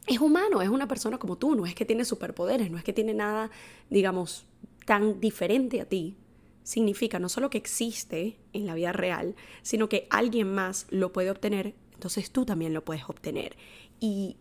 es 0.06 0.20
humano, 0.20 0.62
es 0.62 0.70
una 0.70 0.88
persona 0.88 1.18
como 1.18 1.38
tú, 1.38 1.56
no 1.56 1.66
es 1.66 1.74
que 1.74 1.86
tiene 1.86 2.06
superpoderes, 2.06 2.70
no 2.70 2.78
es 2.78 2.84
que 2.84 2.94
tiene 2.94 3.14
nada, 3.14 3.50
digamos, 3.90 4.46
tan 4.86 5.20
diferente 5.20 5.82
a 5.82 5.86
ti, 5.86 6.18
significa 6.64 7.20
no 7.20 7.30
solo 7.30 7.50
que 7.50 7.58
existe 7.58 8.38
en 8.52 8.66
la 8.66 8.76
vida 8.76 8.92
real, 8.92 9.36
sino 9.62 9.88
que 9.90 10.08
alguien 10.10 10.54
más 10.54 10.88
lo 10.90 11.14
puede 11.14 11.32
obtener, 11.32 11.74
entonces 11.94 12.32
tú 12.32 12.46
también 12.46 12.74
lo 12.74 12.84
puedes 12.84 13.10
obtener. 13.10 13.56
Y 14.00 14.38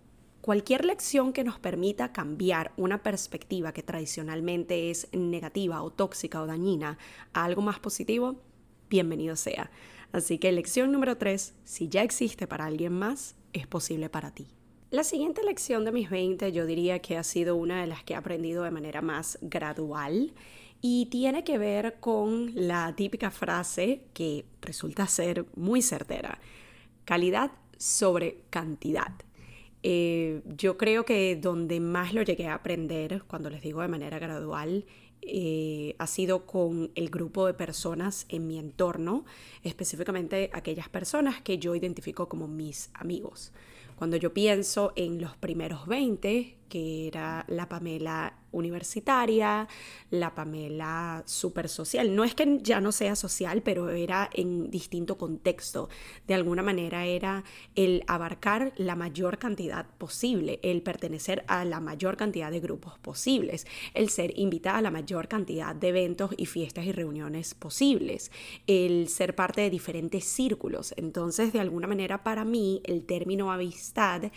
Cualquier 0.46 0.84
lección 0.84 1.32
que 1.32 1.42
nos 1.42 1.58
permita 1.58 2.12
cambiar 2.12 2.70
una 2.76 3.02
perspectiva 3.02 3.72
que 3.72 3.82
tradicionalmente 3.82 4.92
es 4.92 5.08
negativa 5.12 5.82
o 5.82 5.90
tóxica 5.90 6.40
o 6.40 6.46
dañina 6.46 6.98
a 7.32 7.42
algo 7.42 7.62
más 7.62 7.80
positivo, 7.80 8.36
bienvenido 8.88 9.34
sea. 9.34 9.72
Así 10.12 10.38
que 10.38 10.52
lección 10.52 10.92
número 10.92 11.16
3, 11.16 11.52
si 11.64 11.88
ya 11.88 12.04
existe 12.04 12.46
para 12.46 12.66
alguien 12.66 12.92
más, 12.92 13.34
es 13.52 13.66
posible 13.66 14.08
para 14.08 14.30
ti. 14.30 14.46
La 14.92 15.02
siguiente 15.02 15.42
lección 15.42 15.84
de 15.84 15.90
mis 15.90 16.10
20 16.10 16.52
yo 16.52 16.64
diría 16.64 17.00
que 17.00 17.16
ha 17.16 17.24
sido 17.24 17.56
una 17.56 17.80
de 17.80 17.88
las 17.88 18.04
que 18.04 18.12
he 18.12 18.16
aprendido 18.16 18.62
de 18.62 18.70
manera 18.70 19.02
más 19.02 19.40
gradual 19.42 20.32
y 20.80 21.06
tiene 21.06 21.42
que 21.42 21.58
ver 21.58 21.96
con 21.98 22.52
la 22.54 22.94
típica 22.94 23.32
frase 23.32 24.04
que 24.14 24.44
resulta 24.60 25.08
ser 25.08 25.44
muy 25.56 25.82
certera, 25.82 26.38
calidad 27.04 27.50
sobre 27.78 28.44
cantidad. 28.50 29.25
Eh, 29.88 30.42
yo 30.56 30.76
creo 30.76 31.04
que 31.04 31.36
donde 31.36 31.78
más 31.78 32.12
lo 32.12 32.22
llegué 32.22 32.48
a 32.48 32.54
aprender, 32.54 33.22
cuando 33.28 33.50
les 33.50 33.62
digo 33.62 33.82
de 33.82 33.86
manera 33.86 34.18
gradual, 34.18 34.84
eh, 35.22 35.94
ha 36.00 36.08
sido 36.08 36.44
con 36.44 36.90
el 36.96 37.08
grupo 37.08 37.46
de 37.46 37.54
personas 37.54 38.26
en 38.28 38.48
mi 38.48 38.58
entorno, 38.58 39.24
específicamente 39.62 40.50
aquellas 40.52 40.88
personas 40.88 41.40
que 41.40 41.58
yo 41.58 41.76
identifico 41.76 42.28
como 42.28 42.48
mis 42.48 42.90
amigos. 42.94 43.52
Cuando 43.94 44.16
yo 44.16 44.34
pienso 44.34 44.92
en 44.96 45.20
los 45.20 45.36
primeros 45.36 45.86
20, 45.86 46.56
que 46.68 47.06
era 47.06 47.44
la 47.46 47.68
Pamela 47.68 48.40
universitaria, 48.56 49.68
la 50.10 50.34
Pamela 50.34 51.22
súper 51.26 51.68
social. 51.68 52.14
No 52.14 52.24
es 52.24 52.34
que 52.34 52.58
ya 52.62 52.80
no 52.80 52.92
sea 52.92 53.16
social, 53.16 53.62
pero 53.62 53.90
era 53.90 54.30
en 54.32 54.70
distinto 54.70 55.18
contexto. 55.18 55.88
De 56.26 56.34
alguna 56.34 56.62
manera 56.62 57.06
era 57.06 57.44
el 57.74 58.02
abarcar 58.06 58.72
la 58.76 58.96
mayor 58.96 59.38
cantidad 59.38 59.86
posible, 59.98 60.60
el 60.62 60.82
pertenecer 60.82 61.44
a 61.48 61.64
la 61.64 61.80
mayor 61.80 62.16
cantidad 62.16 62.50
de 62.50 62.60
grupos 62.60 62.98
posibles, 62.98 63.66
el 63.94 64.08
ser 64.08 64.38
invitada 64.38 64.78
a 64.78 64.82
la 64.82 64.90
mayor 64.90 65.28
cantidad 65.28 65.74
de 65.74 65.88
eventos 65.88 66.30
y 66.36 66.46
fiestas 66.46 66.86
y 66.86 66.92
reuniones 66.92 67.54
posibles, 67.54 68.30
el 68.66 69.08
ser 69.08 69.34
parte 69.34 69.60
de 69.60 69.70
diferentes 69.70 70.24
círculos. 70.24 70.94
Entonces, 70.96 71.52
de 71.52 71.60
alguna 71.60 71.86
manera, 71.86 72.22
para 72.22 72.44
mí, 72.44 72.80
el 72.84 73.04
término 73.04 73.52
amistad 73.52 74.30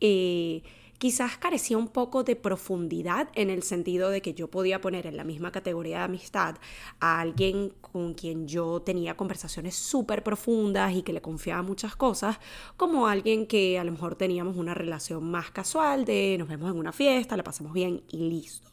eh, 0.00 0.62
quizás 0.98 1.36
carecía 1.36 1.78
un 1.78 1.88
poco 1.88 2.24
de 2.24 2.36
profundidad 2.36 3.28
en 3.34 3.50
el 3.50 3.62
sentido 3.62 4.10
de 4.10 4.22
que 4.22 4.34
yo 4.34 4.48
podía 4.48 4.80
poner 4.80 5.06
en 5.06 5.16
la 5.16 5.24
misma 5.24 5.52
categoría 5.52 5.98
de 5.98 6.04
amistad 6.04 6.56
a 7.00 7.20
alguien 7.20 7.72
con 7.80 8.14
quien 8.14 8.46
yo 8.48 8.80
tenía 8.82 9.16
conversaciones 9.16 9.74
súper 9.74 10.22
profundas 10.22 10.94
y 10.94 11.02
que 11.02 11.12
le 11.12 11.20
confiaba 11.20 11.62
muchas 11.62 11.96
cosas, 11.96 12.38
como 12.76 13.06
alguien 13.06 13.46
que 13.46 13.78
a 13.78 13.84
lo 13.84 13.92
mejor 13.92 14.16
teníamos 14.16 14.56
una 14.56 14.74
relación 14.74 15.24
más 15.30 15.50
casual 15.50 16.04
de 16.04 16.36
nos 16.38 16.48
vemos 16.48 16.70
en 16.70 16.78
una 16.78 16.92
fiesta, 16.92 17.36
la 17.36 17.44
pasamos 17.44 17.72
bien 17.72 18.02
y 18.08 18.28
listo. 18.28 18.70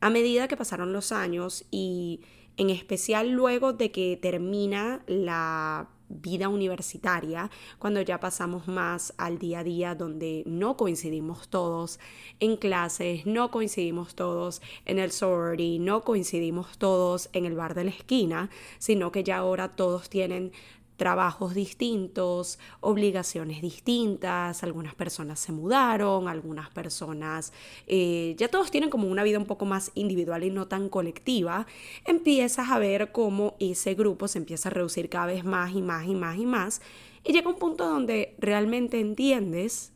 A 0.00 0.10
medida 0.10 0.48
que 0.48 0.56
pasaron 0.56 0.92
los 0.92 1.12
años 1.12 1.64
y 1.70 2.20
en 2.56 2.70
especial 2.70 3.30
luego 3.30 3.72
de 3.72 3.90
que 3.90 4.18
termina 4.20 5.02
la 5.06 5.88
vida 6.08 6.48
universitaria, 6.48 7.50
cuando 7.78 8.00
ya 8.00 8.20
pasamos 8.20 8.68
más 8.68 9.12
al 9.18 9.38
día 9.38 9.60
a 9.60 9.64
día 9.64 9.94
donde 9.94 10.42
no 10.46 10.76
coincidimos 10.76 11.48
todos 11.48 12.00
en 12.40 12.56
clases, 12.56 13.26
no 13.26 13.50
coincidimos 13.50 14.14
todos 14.14 14.62
en 14.86 14.98
el 14.98 15.12
sorority, 15.12 15.78
no 15.78 16.02
coincidimos 16.02 16.78
todos 16.78 17.28
en 17.32 17.44
el 17.44 17.54
bar 17.54 17.74
de 17.74 17.84
la 17.84 17.90
esquina, 17.90 18.50
sino 18.78 19.12
que 19.12 19.24
ya 19.24 19.38
ahora 19.38 19.76
todos 19.76 20.08
tienen 20.08 20.52
trabajos 20.98 21.54
distintos, 21.54 22.58
obligaciones 22.80 23.62
distintas, 23.62 24.62
algunas 24.64 24.94
personas 24.94 25.38
se 25.38 25.52
mudaron, 25.52 26.28
algunas 26.28 26.68
personas 26.70 27.52
eh, 27.86 28.34
ya 28.36 28.48
todos 28.48 28.70
tienen 28.70 28.90
como 28.90 29.08
una 29.08 29.22
vida 29.22 29.38
un 29.38 29.46
poco 29.46 29.64
más 29.64 29.92
individual 29.94 30.42
y 30.44 30.50
no 30.50 30.66
tan 30.66 30.90
colectiva, 30.90 31.66
empiezas 32.04 32.68
a 32.68 32.78
ver 32.78 33.12
cómo 33.12 33.54
ese 33.60 33.94
grupo 33.94 34.28
se 34.28 34.38
empieza 34.38 34.68
a 34.68 34.72
reducir 34.72 35.08
cada 35.08 35.26
vez 35.26 35.44
más 35.44 35.72
y 35.72 35.80
más 35.80 36.06
y 36.06 36.14
más 36.14 36.36
y 36.36 36.44
más 36.44 36.82
y 37.24 37.32
llega 37.32 37.48
un 37.48 37.58
punto 37.58 37.88
donde 37.88 38.34
realmente 38.38 38.98
entiendes 38.98 39.92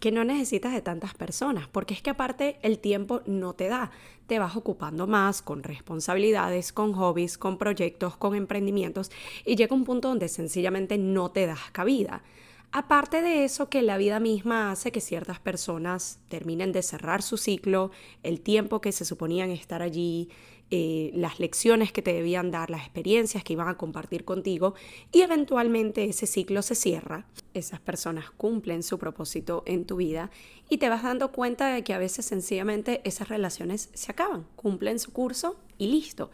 que 0.00 0.10
no 0.10 0.24
necesitas 0.24 0.72
de 0.72 0.80
tantas 0.80 1.14
personas, 1.14 1.68
porque 1.68 1.94
es 1.94 2.02
que 2.02 2.10
aparte 2.10 2.58
el 2.62 2.78
tiempo 2.78 3.20
no 3.26 3.52
te 3.52 3.68
da, 3.68 3.92
te 4.30 4.38
vas 4.38 4.54
ocupando 4.54 5.08
más 5.08 5.42
con 5.42 5.64
responsabilidades, 5.64 6.72
con 6.72 6.92
hobbies, 6.92 7.36
con 7.36 7.58
proyectos, 7.58 8.16
con 8.16 8.36
emprendimientos 8.36 9.10
y 9.44 9.56
llega 9.56 9.74
un 9.74 9.82
punto 9.82 10.06
donde 10.06 10.28
sencillamente 10.28 10.98
no 10.98 11.32
te 11.32 11.46
das 11.46 11.72
cabida. 11.72 12.22
Aparte 12.70 13.22
de 13.22 13.42
eso, 13.42 13.68
que 13.68 13.82
la 13.82 13.98
vida 13.98 14.20
misma 14.20 14.70
hace 14.70 14.92
que 14.92 15.00
ciertas 15.00 15.40
personas 15.40 16.20
terminen 16.28 16.70
de 16.70 16.84
cerrar 16.84 17.22
su 17.22 17.38
ciclo, 17.38 17.90
el 18.22 18.40
tiempo 18.40 18.80
que 18.80 18.92
se 18.92 19.04
suponían 19.04 19.50
estar 19.50 19.82
allí, 19.82 20.28
eh, 20.72 21.10
las 21.14 21.40
lecciones 21.40 21.90
que 21.90 22.00
te 22.00 22.12
debían 22.12 22.52
dar, 22.52 22.70
las 22.70 22.82
experiencias 22.82 23.42
que 23.42 23.54
iban 23.54 23.66
a 23.66 23.76
compartir 23.76 24.24
contigo 24.24 24.74
y 25.10 25.22
eventualmente 25.22 26.04
ese 26.04 26.26
ciclo 26.26 26.62
se 26.62 26.76
cierra. 26.76 27.26
Esas 27.54 27.80
personas 27.80 28.30
cumplen 28.30 28.84
su 28.84 28.96
propósito 28.96 29.64
en 29.66 29.84
tu 29.84 29.96
vida 29.96 30.30
y 30.68 30.78
te 30.78 30.88
vas 30.88 31.02
dando 31.02 31.32
cuenta 31.32 31.74
de 31.74 31.82
que 31.82 31.92
a 31.92 31.98
veces 31.98 32.24
sencillamente 32.24 33.00
esas 33.02 33.28
relaciones 33.28 33.90
se 33.94 34.12
acaban, 34.12 34.46
cumplen 34.54 35.00
su 35.00 35.12
curso 35.12 35.56
y 35.76 35.88
listo. 35.88 36.30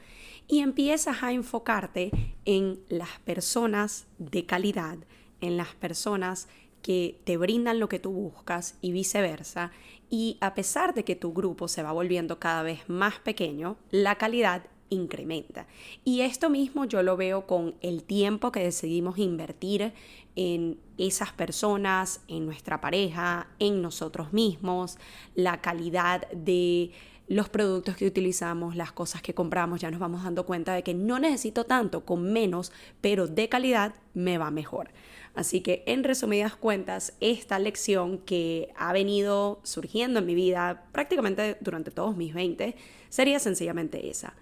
Y 0.49 0.61
empiezas 0.61 1.23
a 1.23 1.33
enfocarte 1.33 2.11
en 2.45 2.79
las 2.91 3.19
personas 3.21 4.07
de 4.19 4.45
calidad, 4.45 4.99
en 5.41 5.57
las 5.57 5.75
personas 5.75 6.47
que 6.87 7.21
te 7.25 7.37
brindan 7.37 7.81
lo 7.81 7.89
que 7.89 7.99
tú 7.99 8.13
buscas 8.13 8.79
y 8.81 8.93
viceversa. 8.93 9.73
Y 10.09 10.39
a 10.41 10.55
pesar 10.55 10.95
de 10.95 11.03
que 11.03 11.17
tu 11.17 11.33
grupo 11.33 11.67
se 11.67 11.83
va 11.83 11.91
volviendo 11.91 12.39
cada 12.39 12.63
vez 12.63 12.89
más 12.89 13.19
pequeño, 13.19 13.77
la 13.91 14.15
calidad 14.15 14.63
incrementa. 14.89 15.67
Y 16.05 16.21
esto 16.21 16.49
mismo 16.49 16.85
yo 16.85 17.03
lo 17.03 17.17
veo 17.17 17.45
con 17.49 17.75
el 17.81 18.05
tiempo 18.05 18.53
que 18.53 18.61
decidimos 18.61 19.19
invertir 19.19 19.95
en 20.37 20.79
esas 20.97 21.33
personas, 21.33 22.21
en 22.29 22.47
nuestra 22.47 22.81
pareja, 22.81 23.49
en 23.59 23.83
nosotros 23.83 24.33
mismos, 24.33 24.97
la 25.35 25.61
calidad 25.61 26.29
de 26.31 26.93
los 27.27 27.49
productos 27.49 27.97
que 27.97 28.07
utilizamos, 28.07 28.77
las 28.77 28.93
cosas 28.93 29.23
que 29.23 29.35
compramos, 29.35 29.81
ya 29.81 29.91
nos 29.91 29.99
vamos 29.99 30.23
dando 30.23 30.47
cuenta 30.47 30.73
de 30.73 30.85
que 30.85 30.95
no 30.95 31.19
necesito 31.19 31.65
tanto 31.65 32.05
con 32.05 32.33
menos, 32.33 32.71
pero 33.01 33.27
de 33.27 33.49
calidad 33.49 33.97
me 34.15 34.39
va 34.39 34.53
mejor. 34.53 34.91
Así 35.37 35.61
que 35.61 35.85
en 35.87 36.03
resumidas 36.03 36.57
cuentas, 36.57 37.13
esta 37.21 37.59
lección 37.59 38.19
que 38.19 38.73
ha 38.75 38.95
venido 38.95 39.61
surgiendo 39.65 40.21
en 40.21 40.27
mi 40.27 40.35
vida 40.35 40.87
prácticamente 40.93 41.59
durante 41.61 41.91
todos 41.91 42.17
mis 42.17 42.33
20 42.33 42.75
sería 43.11 43.39
sencillamente 43.39 44.09
esa. 44.09 44.35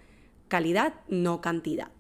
Calidad, 0.46 0.94
no 1.08 1.40
cantidad. 1.40 1.90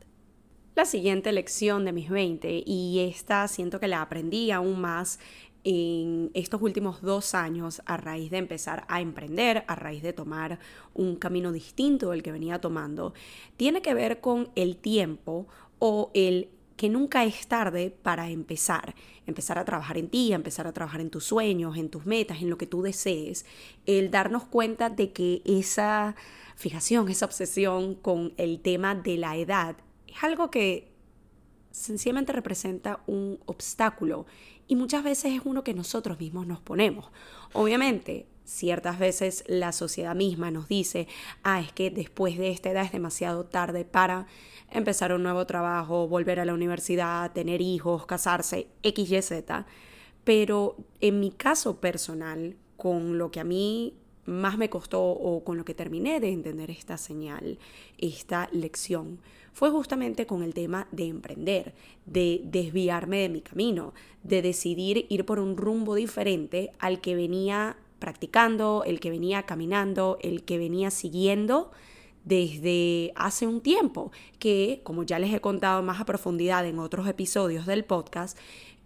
La 0.76 0.84
siguiente 0.84 1.32
lección 1.32 1.84
de 1.84 1.92
mis 1.92 2.08
20, 2.08 2.62
y 2.64 3.00
esta 3.00 3.46
siento 3.48 3.80
que 3.80 3.88
la 3.88 4.00
aprendí 4.00 4.52
aún 4.52 4.80
más 4.80 5.18
en 5.64 6.30
estos 6.34 6.62
últimos 6.62 7.02
dos 7.02 7.34
años 7.34 7.82
a 7.86 7.96
raíz 7.96 8.30
de 8.30 8.38
empezar 8.38 8.84
a 8.88 9.00
emprender, 9.00 9.64
a 9.66 9.74
raíz 9.74 10.02
de 10.02 10.12
tomar 10.12 10.60
un 10.92 11.16
camino 11.16 11.50
distinto 11.50 12.10
del 12.10 12.22
que 12.22 12.32
venía 12.32 12.60
tomando, 12.60 13.12
tiene 13.56 13.82
que 13.82 13.94
ver 13.94 14.20
con 14.20 14.50
el 14.54 14.76
tiempo 14.76 15.48
o 15.80 16.10
el 16.14 16.48
que 16.76 16.88
nunca 16.88 17.24
es 17.24 17.46
tarde 17.46 17.96
para 18.02 18.30
empezar, 18.30 18.94
empezar 19.26 19.58
a 19.58 19.64
trabajar 19.64 19.96
en 19.98 20.08
ti, 20.08 20.32
empezar 20.32 20.66
a 20.66 20.72
trabajar 20.72 21.00
en 21.00 21.10
tus 21.10 21.24
sueños, 21.24 21.76
en 21.76 21.88
tus 21.88 22.04
metas, 22.06 22.42
en 22.42 22.50
lo 22.50 22.58
que 22.58 22.66
tú 22.66 22.82
desees, 22.82 23.46
el 23.86 24.10
darnos 24.10 24.44
cuenta 24.44 24.90
de 24.90 25.12
que 25.12 25.42
esa 25.44 26.16
fijación, 26.56 27.08
esa 27.08 27.26
obsesión 27.26 27.94
con 27.94 28.32
el 28.36 28.60
tema 28.60 28.94
de 28.94 29.16
la 29.16 29.36
edad 29.36 29.76
es 30.06 30.22
algo 30.22 30.50
que 30.50 30.92
sencillamente 31.70 32.32
representa 32.32 33.00
un 33.06 33.40
obstáculo 33.46 34.26
y 34.68 34.76
muchas 34.76 35.02
veces 35.02 35.34
es 35.34 35.42
uno 35.44 35.64
que 35.64 35.74
nosotros 35.74 36.18
mismos 36.18 36.46
nos 36.46 36.60
ponemos. 36.60 37.10
Obviamente, 37.52 38.26
ciertas 38.44 38.98
veces 38.98 39.44
la 39.46 39.72
sociedad 39.72 40.14
misma 40.14 40.50
nos 40.50 40.68
dice, 40.68 41.08
ah, 41.42 41.60
es 41.60 41.72
que 41.72 41.90
después 41.90 42.38
de 42.38 42.50
esta 42.50 42.70
edad 42.70 42.84
es 42.84 42.92
demasiado 42.92 43.44
tarde 43.44 43.84
para 43.84 44.26
empezar 44.70 45.12
un 45.12 45.22
nuevo 45.22 45.46
trabajo, 45.46 46.08
volver 46.08 46.40
a 46.40 46.44
la 46.44 46.54
universidad, 46.54 47.32
tener 47.32 47.60
hijos, 47.60 48.06
casarse, 48.06 48.68
X, 48.82 49.10
Y, 49.10 49.22
Z. 49.22 49.66
Pero 50.24 50.76
en 51.00 51.20
mi 51.20 51.30
caso 51.30 51.80
personal, 51.80 52.56
con 52.76 53.18
lo 53.18 53.30
que 53.30 53.40
a 53.40 53.44
mí 53.44 53.94
más 54.26 54.56
me 54.58 54.70
costó 54.70 55.02
o 55.02 55.44
con 55.44 55.58
lo 55.58 55.64
que 55.64 55.74
terminé 55.74 56.18
de 56.18 56.30
entender 56.30 56.70
esta 56.70 56.96
señal, 56.96 57.58
esta 57.98 58.48
lección, 58.52 59.20
fue 59.52 59.70
justamente 59.70 60.26
con 60.26 60.42
el 60.42 60.54
tema 60.54 60.88
de 60.90 61.06
emprender, 61.06 61.74
de 62.06 62.40
desviarme 62.44 63.20
de 63.20 63.28
mi 63.28 63.40
camino, 63.40 63.94
de 64.22 64.42
decidir 64.42 65.06
ir 65.08 65.24
por 65.24 65.38
un 65.38 65.56
rumbo 65.56 65.94
diferente 65.94 66.72
al 66.80 67.00
que 67.00 67.14
venía 67.14 67.76
practicando, 68.04 68.82
el 68.84 69.00
que 69.00 69.08
venía 69.08 69.44
caminando, 69.44 70.18
el 70.20 70.44
que 70.44 70.58
venía 70.58 70.90
siguiendo 70.90 71.70
desde 72.22 73.14
hace 73.16 73.46
un 73.46 73.62
tiempo, 73.62 74.12
que 74.38 74.82
como 74.84 75.04
ya 75.04 75.18
les 75.18 75.32
he 75.32 75.40
contado 75.40 75.82
más 75.82 76.02
a 76.02 76.04
profundidad 76.04 76.66
en 76.66 76.80
otros 76.80 77.08
episodios 77.08 77.64
del 77.64 77.82
podcast, 77.86 78.36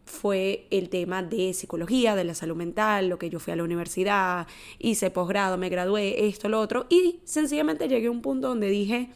fue 0.04 0.68
el 0.70 0.88
tema 0.88 1.24
de 1.24 1.52
psicología, 1.52 2.14
de 2.14 2.22
la 2.22 2.34
salud 2.34 2.54
mental, 2.54 3.08
lo 3.08 3.18
que 3.18 3.28
yo 3.28 3.40
fui 3.40 3.52
a 3.52 3.56
la 3.56 3.64
universidad, 3.64 4.46
hice 4.78 5.10
posgrado, 5.10 5.58
me 5.58 5.68
gradué, 5.68 6.28
esto, 6.28 6.48
lo 6.48 6.60
otro, 6.60 6.86
y 6.88 7.18
sencillamente 7.24 7.88
llegué 7.88 8.06
a 8.06 8.12
un 8.12 8.22
punto 8.22 8.46
donde 8.46 8.68
dije, 8.68 9.10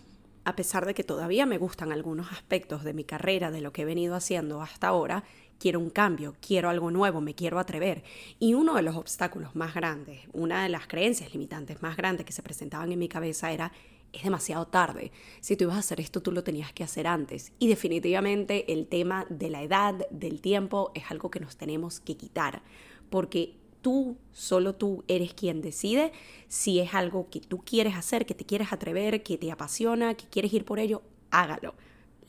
a 0.44 0.56
pesar 0.56 0.84
de 0.84 0.94
que 0.94 1.04
todavía 1.04 1.46
me 1.46 1.58
gustan 1.58 1.92
algunos 1.92 2.32
aspectos 2.32 2.82
de 2.82 2.92
mi 2.92 3.04
carrera, 3.04 3.52
de 3.52 3.60
lo 3.60 3.72
que 3.72 3.82
he 3.82 3.84
venido 3.84 4.16
haciendo 4.16 4.62
hasta 4.62 4.88
ahora, 4.88 5.22
quiero 5.62 5.78
un 5.78 5.90
cambio, 5.90 6.34
quiero 6.44 6.68
algo 6.68 6.90
nuevo, 6.90 7.20
me 7.20 7.36
quiero 7.36 7.60
atrever. 7.60 8.02
Y 8.40 8.54
uno 8.54 8.74
de 8.74 8.82
los 8.82 8.96
obstáculos 8.96 9.54
más 9.54 9.74
grandes, 9.74 10.18
una 10.32 10.64
de 10.64 10.68
las 10.68 10.88
creencias 10.88 11.32
limitantes 11.32 11.82
más 11.82 11.96
grandes 11.96 12.26
que 12.26 12.32
se 12.32 12.42
presentaban 12.42 12.90
en 12.90 12.98
mi 12.98 13.06
cabeza 13.06 13.52
era 13.52 13.72
es 14.12 14.24
demasiado 14.24 14.66
tarde. 14.66 15.12
Si 15.40 15.56
tú 15.56 15.64
ibas 15.64 15.76
a 15.76 15.78
hacer 15.78 16.00
esto, 16.00 16.20
tú 16.20 16.32
lo 16.32 16.42
tenías 16.42 16.72
que 16.72 16.82
hacer 16.82 17.06
antes. 17.06 17.52
Y 17.60 17.68
definitivamente 17.68 18.72
el 18.72 18.88
tema 18.88 19.24
de 19.30 19.50
la 19.50 19.62
edad, 19.62 19.94
del 20.10 20.40
tiempo, 20.40 20.90
es 20.94 21.04
algo 21.10 21.30
que 21.30 21.38
nos 21.38 21.56
tenemos 21.56 22.00
que 22.00 22.16
quitar. 22.16 22.62
Porque 23.08 23.54
tú, 23.82 24.18
solo 24.32 24.74
tú, 24.74 25.04
eres 25.06 25.32
quien 25.32 25.62
decide 25.62 26.12
si 26.48 26.80
es 26.80 26.92
algo 26.92 27.30
que 27.30 27.40
tú 27.40 27.58
quieres 27.64 27.94
hacer, 27.94 28.26
que 28.26 28.34
te 28.34 28.44
quieres 28.44 28.72
atrever, 28.72 29.22
que 29.22 29.38
te 29.38 29.50
apasiona, 29.52 30.14
que 30.14 30.26
quieres 30.26 30.52
ir 30.52 30.64
por 30.64 30.80
ello, 30.80 31.02
hágalo. 31.30 31.74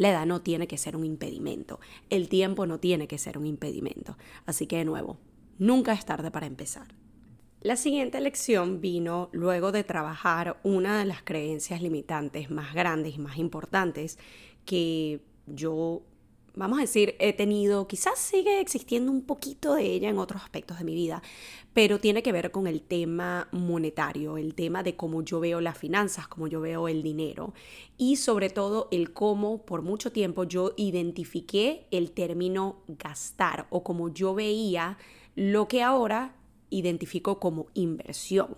La 0.03 0.09
edad 0.09 0.25
no 0.25 0.41
tiene 0.41 0.67
que 0.67 0.77
ser 0.77 0.97
un 0.97 1.05
impedimento. 1.05 1.79
El 2.09 2.27
tiempo 2.27 2.65
no 2.65 2.77
tiene 2.77 3.07
que 3.07 3.17
ser 3.17 3.37
un 3.37 3.45
impedimento. 3.45 4.17
Así 4.45 4.67
que 4.67 4.75
de 4.75 4.83
nuevo, 4.83 5.17
nunca 5.59 5.93
es 5.93 6.03
tarde 6.03 6.29
para 6.29 6.45
empezar. 6.45 6.87
La 7.61 7.77
siguiente 7.77 8.19
lección 8.19 8.81
vino 8.81 9.29
luego 9.31 9.71
de 9.71 9.85
trabajar 9.85 10.59
una 10.61 10.99
de 10.99 11.05
las 11.05 11.23
creencias 11.23 11.81
limitantes 11.81 12.51
más 12.51 12.73
grandes 12.73 13.15
y 13.15 13.19
más 13.19 13.37
importantes 13.37 14.19
que 14.65 15.21
yo, 15.47 16.01
vamos 16.55 16.77
a 16.77 16.81
decir, 16.81 17.15
he 17.19 17.33
tenido, 17.33 17.87
quizás 17.87 18.19
sigue 18.19 18.59
existiendo 18.59 19.11
un 19.11 19.23
poquito 19.23 19.73
de 19.73 19.83
ella 19.83 20.09
en 20.09 20.19
otros 20.19 20.43
aspectos 20.43 20.77
de 20.77 20.85
mi 20.85 20.93
vida, 20.93 21.21
pero 21.73 21.99
tiene 21.99 22.21
que 22.21 22.31
ver 22.31 22.51
con 22.51 22.67
el 22.67 22.81
tema 22.81 23.47
monetario, 23.51 24.37
el 24.37 24.53
tema 24.53 24.83
de 24.83 24.95
cómo 24.95 25.23
yo 25.23 25.39
veo 25.39 25.61
las 25.61 25.77
finanzas, 25.77 26.27
cómo 26.27 26.47
yo 26.47 26.61
veo 26.61 26.87
el 26.87 27.01
dinero 27.01 27.53
y 27.97 28.17
sobre 28.17 28.49
todo 28.49 28.87
el 28.91 29.13
cómo 29.13 29.65
por 29.65 29.81
mucho 29.81 30.11
tiempo 30.11 30.43
yo 30.43 30.73
identifiqué 30.77 31.87
el 31.91 32.11
término 32.11 32.77
gastar 32.87 33.67
o 33.69 33.83
como 33.83 34.09
yo 34.09 34.35
veía 34.35 34.97
lo 35.35 35.67
que 35.67 35.81
ahora 35.81 36.35
identifico 36.69 37.39
como 37.39 37.67
inversión. 37.73 38.55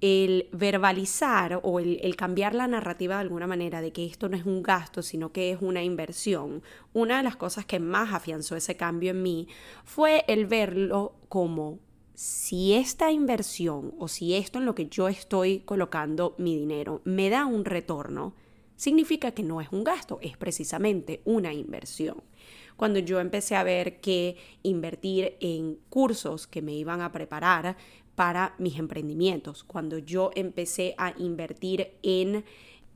El 0.00 0.48
verbalizar 0.52 1.60
o 1.62 1.78
el, 1.78 2.16
cambiar 2.16 2.54
la 2.54 2.66
narrativa 2.66 3.16
de 3.16 3.20
alguna 3.20 3.46
manera 3.46 3.80
de 3.80 3.92
que 3.92 4.06
esto 4.06 4.28
no 4.28 4.36
es 4.36 4.46
un 4.46 4.62
gasto, 4.62 5.02
sino 5.02 5.32
que 5.32 5.50
es 5.50 5.58
una 5.60 5.82
inversión, 5.82 6.62
una 6.92 7.18
de 7.18 7.22
las 7.22 7.36
cosas 7.36 7.66
que 7.66 7.80
más 7.80 8.14
afianzó 8.14 8.56
ese 8.56 8.76
cambio 8.76 9.10
en 9.10 9.22
mí 9.22 9.48
fue 9.84 10.24
el 10.26 10.46
verlo 10.46 11.14
como 11.28 11.80
si 12.14 12.74
esta 12.74 13.10
inversión 13.10 13.94
o 13.98 14.08
si 14.08 14.34
esto 14.34 14.58
en 14.58 14.66
lo 14.66 14.74
que 14.74 14.88
yo 14.88 15.08
estoy 15.08 15.60
colocando 15.60 16.34
mi 16.38 16.56
dinero 16.56 17.00
me 17.04 17.30
da 17.30 17.46
un 17.46 17.64
retorno, 17.64 18.34
significa 18.76 19.32
que 19.32 19.42
no 19.42 19.60
es 19.60 19.68
un 19.72 19.84
gasto, 19.84 20.18
es 20.22 20.38
precisamente 20.38 21.20
una 21.26 21.52
inversión. 21.52 22.22
Cuando 22.76 22.98
yo 22.98 23.20
empecé 23.20 23.56
a 23.56 23.62
ver 23.62 24.00
que 24.00 24.38
invertir 24.62 25.36
en 25.40 25.76
cursos 25.90 26.46
que 26.46 26.62
me 26.62 26.72
iban 26.72 27.02
a 27.02 27.12
preparar 27.12 27.76
para 28.14 28.54
mis 28.58 28.78
emprendimientos, 28.78 29.64
cuando 29.64 29.98
yo 29.98 30.30
empecé 30.34 30.94
a 30.98 31.14
invertir 31.18 31.92
en 32.02 32.44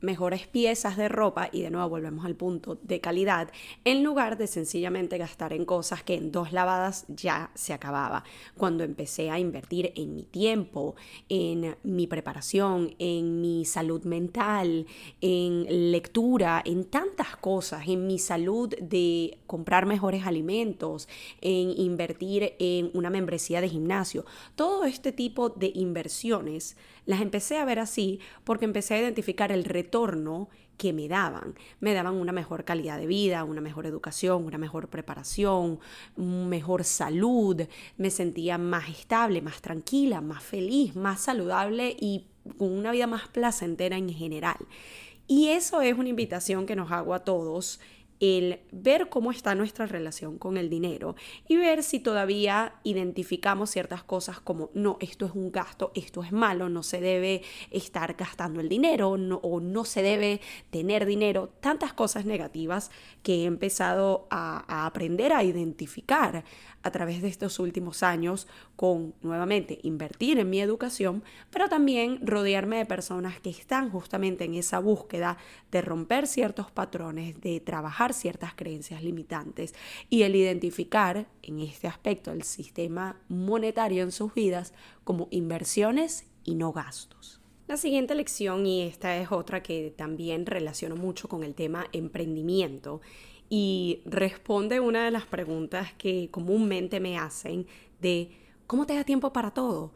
mejores 0.01 0.47
piezas 0.47 0.97
de 0.97 1.09
ropa 1.09 1.49
y 1.51 1.61
de 1.61 1.71
nuevo 1.71 1.89
volvemos 1.89 2.25
al 2.25 2.35
punto 2.35 2.77
de 2.81 2.99
calidad 2.99 3.49
en 3.83 4.03
lugar 4.03 4.37
de 4.37 4.47
sencillamente 4.47 5.17
gastar 5.17 5.53
en 5.53 5.65
cosas 5.65 6.03
que 6.03 6.15
en 6.15 6.31
dos 6.31 6.53
lavadas 6.53 7.05
ya 7.07 7.51
se 7.55 7.73
acababa. 7.73 8.23
Cuando 8.57 8.83
empecé 8.83 9.29
a 9.29 9.39
invertir 9.39 9.93
en 9.95 10.15
mi 10.15 10.23
tiempo, 10.23 10.95
en 11.29 11.75
mi 11.83 12.07
preparación, 12.07 12.95
en 12.99 13.41
mi 13.41 13.65
salud 13.65 14.03
mental, 14.03 14.85
en 15.21 15.91
lectura, 15.91 16.61
en 16.65 16.85
tantas 16.85 17.35
cosas, 17.37 17.87
en 17.87 18.07
mi 18.07 18.19
salud 18.19 18.73
de 18.81 19.39
comprar 19.47 19.85
mejores 19.85 20.25
alimentos, 20.25 21.07
en 21.41 21.71
invertir 21.77 22.53
en 22.59 22.91
una 22.93 23.09
membresía 23.09 23.61
de 23.61 23.69
gimnasio, 23.69 24.25
todo 24.55 24.85
este 24.85 25.11
tipo 25.11 25.49
de 25.49 25.71
inversiones 25.73 26.77
las 27.05 27.21
empecé 27.21 27.57
a 27.57 27.65
ver 27.65 27.79
así 27.79 28.19
porque 28.43 28.65
empecé 28.65 28.95
a 28.95 29.01
identificar 29.01 29.51
el 29.51 29.63
retorno 29.63 30.49
que 30.77 30.93
me 30.93 31.07
daban. 31.07 31.55
Me 31.79 31.93
daban 31.93 32.15
una 32.15 32.31
mejor 32.31 32.65
calidad 32.65 32.97
de 32.97 33.07
vida, 33.07 33.43
una 33.43 33.61
mejor 33.61 33.85
educación, 33.85 34.45
una 34.45 34.57
mejor 34.57 34.89
preparación, 34.89 35.79
mejor 36.17 36.83
salud, 36.83 37.61
me 37.97 38.09
sentía 38.09 38.57
más 38.57 38.89
estable, 38.89 39.41
más 39.41 39.61
tranquila, 39.61 40.21
más 40.21 40.43
feliz, 40.43 40.95
más 40.95 41.21
saludable 41.21 41.95
y 41.99 42.27
con 42.57 42.71
una 42.71 42.91
vida 42.91 43.07
más 43.07 43.27
placentera 43.29 43.97
en 43.97 44.09
general. 44.09 44.57
Y 45.27 45.47
eso 45.47 45.81
es 45.81 45.97
una 45.97 46.09
invitación 46.09 46.65
que 46.65 46.75
nos 46.75 46.91
hago 46.91 47.13
a 47.13 47.23
todos 47.23 47.79
el 48.19 48.59
ver 48.71 49.09
cómo 49.09 49.31
está 49.31 49.55
nuestra 49.55 49.85
relación 49.85 50.37
con 50.37 50.57
el 50.57 50.69
dinero 50.69 51.15
y 51.47 51.57
ver 51.57 51.83
si 51.83 51.99
todavía 51.99 52.75
identificamos 52.83 53.69
ciertas 53.69 54.03
cosas 54.03 54.39
como 54.39 54.69
no, 54.73 54.97
esto 55.01 55.25
es 55.25 55.33
un 55.33 55.51
gasto, 55.51 55.91
esto 55.95 56.23
es 56.23 56.31
malo, 56.31 56.69
no 56.69 56.83
se 56.83 57.01
debe 57.01 57.41
estar 57.71 58.13
gastando 58.13 58.61
el 58.61 58.69
dinero 58.69 59.09
o 59.11 59.59
no 59.59 59.85
se 59.85 60.01
debe 60.01 60.41
tener 60.69 61.05
dinero, 61.05 61.49
tantas 61.59 61.93
cosas 61.93 62.25
negativas 62.25 62.91
que 63.23 63.43
he 63.43 63.45
empezado 63.45 64.27
a 64.29 64.85
aprender 64.85 65.33
a 65.33 65.43
identificar 65.43 66.43
a 66.85 66.91
través 66.91 67.23
de 67.23 67.27
estos 67.27 67.57
últimos 67.57 68.03
años 68.03 68.47
con, 68.75 69.15
nuevamente, 69.23 69.79
invertir 69.81 70.37
en 70.37 70.51
mi 70.51 70.61
educación, 70.61 71.23
pero 71.49 71.67
también 71.67 72.19
rodearme 72.21 72.77
de 72.77 72.85
personas 72.85 73.39
que 73.41 73.49
están 73.49 73.89
justamente 73.89 74.43
en 74.43 74.53
esa 74.53 74.77
búsqueda 74.77 75.37
de 75.71 75.81
romper 75.81 76.27
ciertos 76.27 76.69
patrones, 76.69 77.41
de 77.41 77.59
trabajar 77.59 78.13
ciertas 78.13 78.53
creencias 78.53 79.03
limitantes 79.03 79.73
y 80.11 80.21
el 80.21 80.35
identificar 80.35 81.25
en 81.41 81.59
este 81.59 81.87
aspecto 81.87 82.31
el 82.31 82.43
sistema 82.43 83.19
monetario 83.29 84.03
en 84.03 84.11
sus 84.11 84.35
vidas 84.35 84.71
como 85.03 85.27
inversiones 85.31 86.25
y 86.43 86.53
no 86.53 86.71
gastos. 86.71 87.41
La 87.67 87.77
siguiente 87.77 88.13
lección, 88.13 88.67
y 88.67 88.83
esta 88.83 89.17
es 89.17 89.31
otra 89.31 89.63
que 89.63 89.91
también 89.97 90.45
relaciono 90.45 90.95
mucho 90.95 91.27
con 91.27 91.43
el 91.43 91.55
tema 91.55 91.87
emprendimiento, 91.93 93.01
y 93.49 94.01
responde 94.05 94.79
una 94.79 95.05
de 95.05 95.11
las 95.11 95.25
preguntas 95.25 95.93
que 95.93 96.29
comúnmente 96.31 96.99
me 96.99 97.17
hacen 97.17 97.67
de 98.01 98.31
¿cómo 98.67 98.85
te 98.85 98.95
da 98.95 99.03
tiempo 99.03 99.31
para 99.31 99.51
todo? 99.51 99.93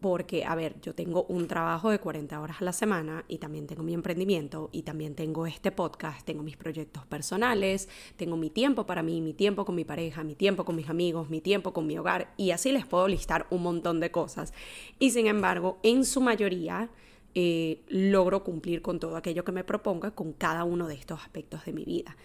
Porque, 0.00 0.46
a 0.46 0.54
ver, 0.54 0.80
yo 0.80 0.94
tengo 0.94 1.24
un 1.24 1.46
trabajo 1.46 1.90
de 1.90 1.98
40 1.98 2.40
horas 2.40 2.62
a 2.62 2.64
la 2.64 2.72
semana 2.72 3.24
y 3.28 3.36
también 3.36 3.66
tengo 3.66 3.82
mi 3.82 3.92
emprendimiento 3.92 4.70
y 4.72 4.82
también 4.82 5.14
tengo 5.14 5.46
este 5.46 5.72
podcast, 5.72 6.24
tengo 6.24 6.42
mis 6.42 6.56
proyectos 6.56 7.04
personales, 7.04 7.86
tengo 8.16 8.38
mi 8.38 8.48
tiempo 8.48 8.86
para 8.86 9.02
mí, 9.02 9.20
mi 9.20 9.34
tiempo 9.34 9.66
con 9.66 9.74
mi 9.74 9.84
pareja, 9.84 10.24
mi 10.24 10.34
tiempo 10.34 10.64
con 10.64 10.74
mis 10.74 10.88
amigos, 10.88 11.28
mi 11.28 11.42
tiempo 11.42 11.74
con 11.74 11.86
mi 11.86 11.98
hogar 11.98 12.32
y 12.38 12.52
así 12.52 12.72
les 12.72 12.86
puedo 12.86 13.08
listar 13.08 13.46
un 13.50 13.62
montón 13.62 14.00
de 14.00 14.10
cosas. 14.10 14.54
Y 14.98 15.10
sin 15.10 15.26
embargo, 15.26 15.78
en 15.82 16.06
su 16.06 16.22
mayoría 16.22 16.88
eh, 17.34 17.82
logro 17.88 18.42
cumplir 18.42 18.82
con 18.82 18.98
todo 18.98 19.16
aquello 19.16 19.44
que 19.44 19.52
me 19.52 19.62
proponga 19.62 20.10
con 20.12 20.32
cada 20.32 20.64
uno 20.64 20.88
de 20.88 20.94
estos 20.94 21.20
aspectos 21.20 21.64
de 21.64 21.72
mi 21.72 21.84
vida. 21.84 22.16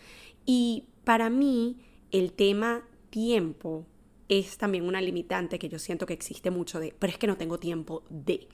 Y 0.46 0.86
para 1.04 1.30
mí 1.30 1.78
el 2.12 2.34
tema 2.34 2.84
tiempo 3.10 3.86
es 4.30 4.58
también 4.58 4.86
una 4.86 5.02
limitante 5.02 5.60
que 5.60 5.70
yo 5.70 5.80
siento 5.80 6.06
que 6.06 6.14
existe 6.14 6.52
mucho 6.52 6.80
de, 6.80 6.94
pero 6.98 7.12
es 7.12 7.18
que 7.18 7.28
no 7.28 7.38
tengo 7.38 7.60
tiempo 7.60 8.04
de. 8.10 8.48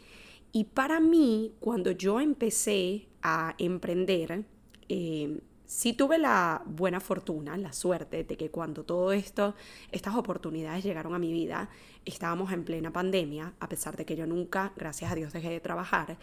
Y 0.52 0.66
para 0.66 1.00
mí, 1.00 1.54
cuando 1.60 1.92
yo 1.92 2.20
empecé 2.20 3.08
a 3.22 3.56
emprender, 3.58 4.46
eh, 4.90 5.40
sí 5.66 5.94
tuve 5.94 6.18
la 6.18 6.62
buena 6.66 7.00
fortuna, 7.00 7.56
la 7.56 7.72
suerte 7.72 8.26
de 8.26 8.36
que 8.36 8.52
cuando 8.52 8.84
todo 8.84 9.14
esto, 9.14 9.56
estas 9.92 10.16
oportunidades 10.16 10.84
llegaron 10.84 11.16
a 11.16 11.20
mi 11.20 11.32
vida, 11.32 11.70
estábamos 12.04 12.52
en 12.52 12.66
plena 12.66 12.92
pandemia, 12.92 13.54
a 13.60 13.70
pesar 13.70 13.96
de 13.96 14.06
que 14.06 14.18
yo 14.18 14.28
nunca, 14.28 14.74
gracias 14.76 15.10
a 15.10 15.16
Dios, 15.16 15.32
dejé 15.32 15.50
de 15.50 15.62
trabajar 15.62 16.18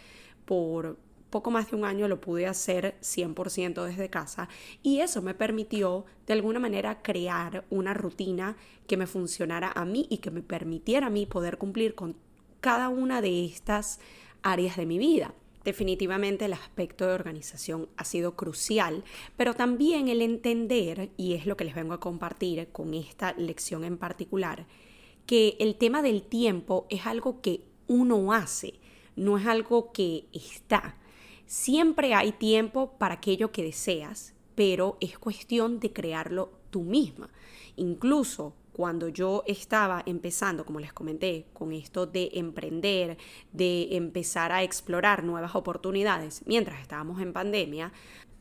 por 0.44 0.98
poco 1.30 1.50
más 1.50 1.70
de 1.70 1.76
un 1.76 1.84
año 1.84 2.08
lo 2.08 2.20
pude 2.20 2.46
hacer 2.46 2.96
100% 3.02 3.84
desde 3.84 4.08
casa 4.08 4.48
y 4.82 5.00
eso 5.00 5.22
me 5.22 5.34
permitió 5.34 6.06
de 6.26 6.32
alguna 6.32 6.58
manera 6.58 7.02
crear 7.02 7.64
una 7.70 7.94
rutina 7.94 8.56
que 8.86 8.96
me 8.96 9.06
funcionara 9.06 9.72
a 9.74 9.84
mí 9.84 10.06
y 10.10 10.18
que 10.18 10.30
me 10.30 10.42
permitiera 10.42 11.08
a 11.08 11.10
mí 11.10 11.26
poder 11.26 11.58
cumplir 11.58 11.94
con 11.94 12.16
cada 12.60 12.88
una 12.88 13.20
de 13.20 13.44
estas 13.44 14.00
áreas 14.42 14.76
de 14.76 14.86
mi 14.86 14.98
vida. 14.98 15.34
Definitivamente 15.64 16.46
el 16.46 16.54
aspecto 16.54 17.06
de 17.06 17.12
organización 17.12 17.88
ha 17.96 18.04
sido 18.04 18.36
crucial, 18.36 19.04
pero 19.36 19.54
también 19.54 20.08
el 20.08 20.22
entender, 20.22 21.10
y 21.16 21.34
es 21.34 21.46
lo 21.46 21.56
que 21.56 21.64
les 21.64 21.74
vengo 21.74 21.92
a 21.92 22.00
compartir 22.00 22.68
con 22.68 22.94
esta 22.94 23.34
lección 23.34 23.84
en 23.84 23.98
particular, 23.98 24.66
que 25.26 25.56
el 25.60 25.74
tema 25.74 26.00
del 26.00 26.22
tiempo 26.22 26.86
es 26.88 27.06
algo 27.06 27.42
que 27.42 27.64
uno 27.86 28.32
hace, 28.32 28.74
no 29.14 29.36
es 29.36 29.46
algo 29.46 29.92
que 29.92 30.24
está. 30.32 30.96
Siempre 31.48 32.12
hay 32.12 32.32
tiempo 32.32 32.92
para 32.98 33.14
aquello 33.14 33.52
que 33.52 33.62
deseas, 33.62 34.34
pero 34.54 34.98
es 35.00 35.18
cuestión 35.18 35.80
de 35.80 35.94
crearlo 35.94 36.52
tú 36.68 36.82
misma. 36.82 37.30
Incluso 37.76 38.54
cuando 38.74 39.08
yo 39.08 39.44
estaba 39.46 40.02
empezando, 40.04 40.66
como 40.66 40.78
les 40.78 40.92
comenté, 40.92 41.46
con 41.54 41.72
esto 41.72 42.04
de 42.04 42.28
emprender, 42.34 43.16
de 43.50 43.96
empezar 43.96 44.52
a 44.52 44.62
explorar 44.62 45.24
nuevas 45.24 45.54
oportunidades, 45.54 46.42
mientras 46.44 46.82
estábamos 46.82 47.18
en 47.22 47.32
pandemia, 47.32 47.94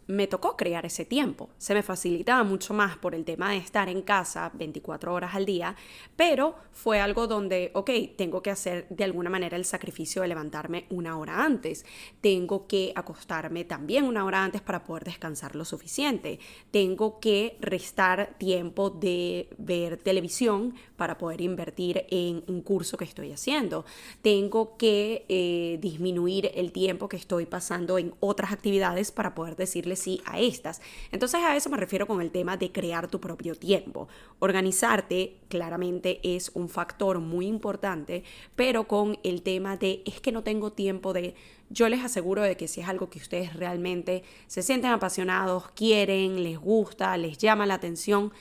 me 0.07 0.27
tocó 0.27 0.55
crear 0.55 0.85
ese 0.85 1.05
tiempo. 1.05 1.49
Se 1.57 1.73
me 1.73 1.83
facilitaba 1.83 2.43
mucho 2.43 2.73
más 2.73 2.97
por 2.97 3.13
el 3.13 3.25
tema 3.25 3.51
de 3.51 3.57
estar 3.57 3.89
en 3.89 4.01
casa 4.01 4.51
24 4.53 5.13
horas 5.13 5.35
al 5.35 5.45
día, 5.45 5.75
pero 6.15 6.55
fue 6.71 6.99
algo 6.99 7.27
donde, 7.27 7.71
ok, 7.73 7.91
tengo 8.15 8.41
que 8.41 8.51
hacer 8.51 8.87
de 8.89 9.03
alguna 9.03 9.29
manera 9.29 9.57
el 9.57 9.65
sacrificio 9.65 10.21
de 10.21 10.29
levantarme 10.29 10.85
una 10.89 11.17
hora 11.17 11.43
antes. 11.43 11.85
Tengo 12.21 12.67
que 12.67 12.93
acostarme 12.95 13.65
también 13.65 14.05
una 14.05 14.25
hora 14.25 14.43
antes 14.43 14.61
para 14.61 14.83
poder 14.83 15.03
descansar 15.03 15.55
lo 15.55 15.65
suficiente. 15.65 16.39
Tengo 16.71 17.19
que 17.19 17.57
restar 17.59 18.35
tiempo 18.37 18.89
de 18.89 19.49
ver 19.57 19.97
televisión 19.97 20.75
para 20.95 21.17
poder 21.17 21.41
invertir 21.41 22.05
en 22.09 22.43
un 22.47 22.61
curso 22.61 22.97
que 22.97 23.05
estoy 23.05 23.31
haciendo. 23.31 23.85
Tengo 24.21 24.77
que 24.77 25.25
eh, 25.27 25.77
disminuir 25.81 26.51
el 26.55 26.71
tiempo 26.71 27.09
que 27.09 27.17
estoy 27.17 27.45
pasando 27.45 27.97
en 27.97 28.13
otras 28.19 28.51
actividades 28.51 29.11
para 29.11 29.35
poder 29.35 29.55
decirles 29.55 29.96
sí 29.97 30.21
a 30.25 30.39
estas. 30.39 30.81
Entonces 31.11 31.41
a 31.43 31.55
eso 31.55 31.69
me 31.69 31.77
refiero 31.77 32.07
con 32.07 32.21
el 32.21 32.31
tema 32.31 32.55
de 32.55 32.71
crear 32.71 33.09
tu 33.09 33.19
propio 33.19 33.55
tiempo. 33.55 34.07
Organizarte 34.39 35.39
claramente 35.49 36.19
es 36.23 36.51
un 36.53 36.69
factor 36.69 37.19
muy 37.19 37.47
importante, 37.47 38.23
pero 38.55 38.87
con 38.87 39.19
el 39.23 39.41
tema 39.41 39.75
de 39.75 40.03
es 40.05 40.21
que 40.21 40.31
no 40.31 40.43
tengo 40.43 40.71
tiempo 40.71 41.11
de 41.11 41.35
yo 41.69 41.89
les 41.89 42.03
aseguro 42.03 42.43
de 42.43 42.55
que 42.55 42.67
si 42.67 42.81
es 42.81 42.87
algo 42.87 43.09
que 43.09 43.19
ustedes 43.19 43.53
realmente 43.53 44.23
se 44.47 44.61
sienten 44.61 44.91
apasionados, 44.91 45.69
quieren, 45.71 46.43
les 46.43 46.57
gusta, 46.57 47.17
les 47.17 47.37
llama 47.37 47.65
la 47.65 47.73
atención, 47.73 48.31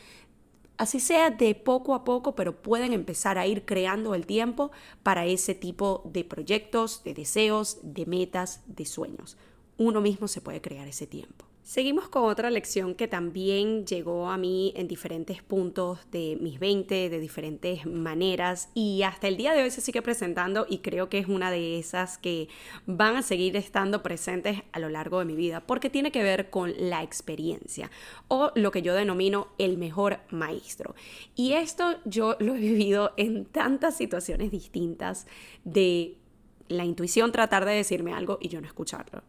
así 0.78 1.00
sea 1.00 1.30
de 1.30 1.54
poco 1.54 1.94
a 1.94 2.04
poco, 2.04 2.34
pero 2.34 2.62
pueden 2.62 2.92
empezar 2.92 3.38
a 3.38 3.46
ir 3.46 3.64
creando 3.64 4.14
el 4.14 4.26
tiempo 4.26 4.70
para 5.02 5.26
ese 5.26 5.54
tipo 5.54 6.02
de 6.04 6.24
proyectos, 6.24 7.02
de 7.04 7.14
deseos, 7.14 7.78
de 7.82 8.06
metas, 8.06 8.62
de 8.66 8.84
sueños. 8.84 9.36
Uno 9.78 10.00
mismo 10.00 10.28
se 10.28 10.40
puede 10.40 10.60
crear 10.60 10.88
ese 10.88 11.06
tiempo. 11.06 11.44
Seguimos 11.66 12.08
con 12.08 12.22
otra 12.26 12.48
lección 12.48 12.94
que 12.94 13.08
también 13.08 13.86
llegó 13.86 14.30
a 14.30 14.38
mí 14.38 14.72
en 14.76 14.86
diferentes 14.86 15.42
puntos 15.42 15.98
de 16.12 16.38
mis 16.40 16.60
20, 16.60 17.10
de 17.10 17.18
diferentes 17.18 17.84
maneras 17.86 18.68
y 18.72 19.02
hasta 19.02 19.26
el 19.26 19.36
día 19.36 19.52
de 19.52 19.64
hoy 19.64 19.72
se 19.72 19.80
sigue 19.80 20.00
presentando 20.00 20.64
y 20.70 20.78
creo 20.78 21.08
que 21.08 21.18
es 21.18 21.26
una 21.26 21.50
de 21.50 21.80
esas 21.80 22.18
que 22.18 22.48
van 22.86 23.16
a 23.16 23.22
seguir 23.22 23.56
estando 23.56 24.04
presentes 24.04 24.62
a 24.70 24.78
lo 24.78 24.88
largo 24.90 25.18
de 25.18 25.24
mi 25.24 25.34
vida 25.34 25.60
porque 25.60 25.90
tiene 25.90 26.12
que 26.12 26.22
ver 26.22 26.50
con 26.50 26.72
la 26.78 27.02
experiencia 27.02 27.90
o 28.28 28.52
lo 28.54 28.70
que 28.70 28.82
yo 28.82 28.94
denomino 28.94 29.48
el 29.58 29.76
mejor 29.76 30.20
maestro. 30.30 30.94
Y 31.34 31.54
esto 31.54 31.96
yo 32.04 32.36
lo 32.38 32.54
he 32.54 32.60
vivido 32.60 33.12
en 33.16 33.44
tantas 33.44 33.96
situaciones 33.96 34.52
distintas 34.52 35.26
de 35.64 36.16
la 36.68 36.84
intuición 36.84 37.32
tratar 37.32 37.64
de 37.64 37.72
decirme 37.72 38.12
algo 38.12 38.38
y 38.40 38.50
yo 38.50 38.60
no 38.60 38.68
escucharlo 38.68 39.24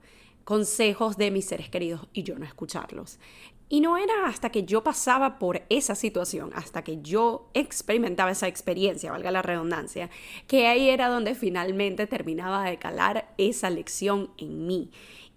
consejos 0.48 1.18
de 1.18 1.30
mis 1.30 1.44
seres 1.44 1.68
queridos 1.68 2.08
y 2.14 2.24
yo 2.24 2.40
no 2.40 2.46
escucharlos. 2.46 3.20
Y 3.68 3.82
no 3.82 3.98
era 3.98 4.28
hasta 4.28 4.50
que 4.50 4.64
yo 4.64 4.82
pasaba 4.82 5.40
por 5.40 5.64
esa 5.68 5.94
situación, 5.94 6.52
hasta 6.56 6.86
que 6.86 7.02
yo 7.02 7.50
experimentaba 7.54 8.32
esa 8.32 8.48
experiencia, 8.48 9.12
valga 9.12 9.30
la 9.30 9.42
redundancia, 9.42 10.10
que 10.48 10.68
ahí 10.68 10.88
era 10.88 11.10
donde 11.10 11.36
finalmente 11.36 12.08
terminaba 12.08 12.64
de 12.64 12.80
calar 12.80 13.34
esa 13.38 13.70
lección 13.70 14.32
en 14.38 14.66
mí. 14.68 14.90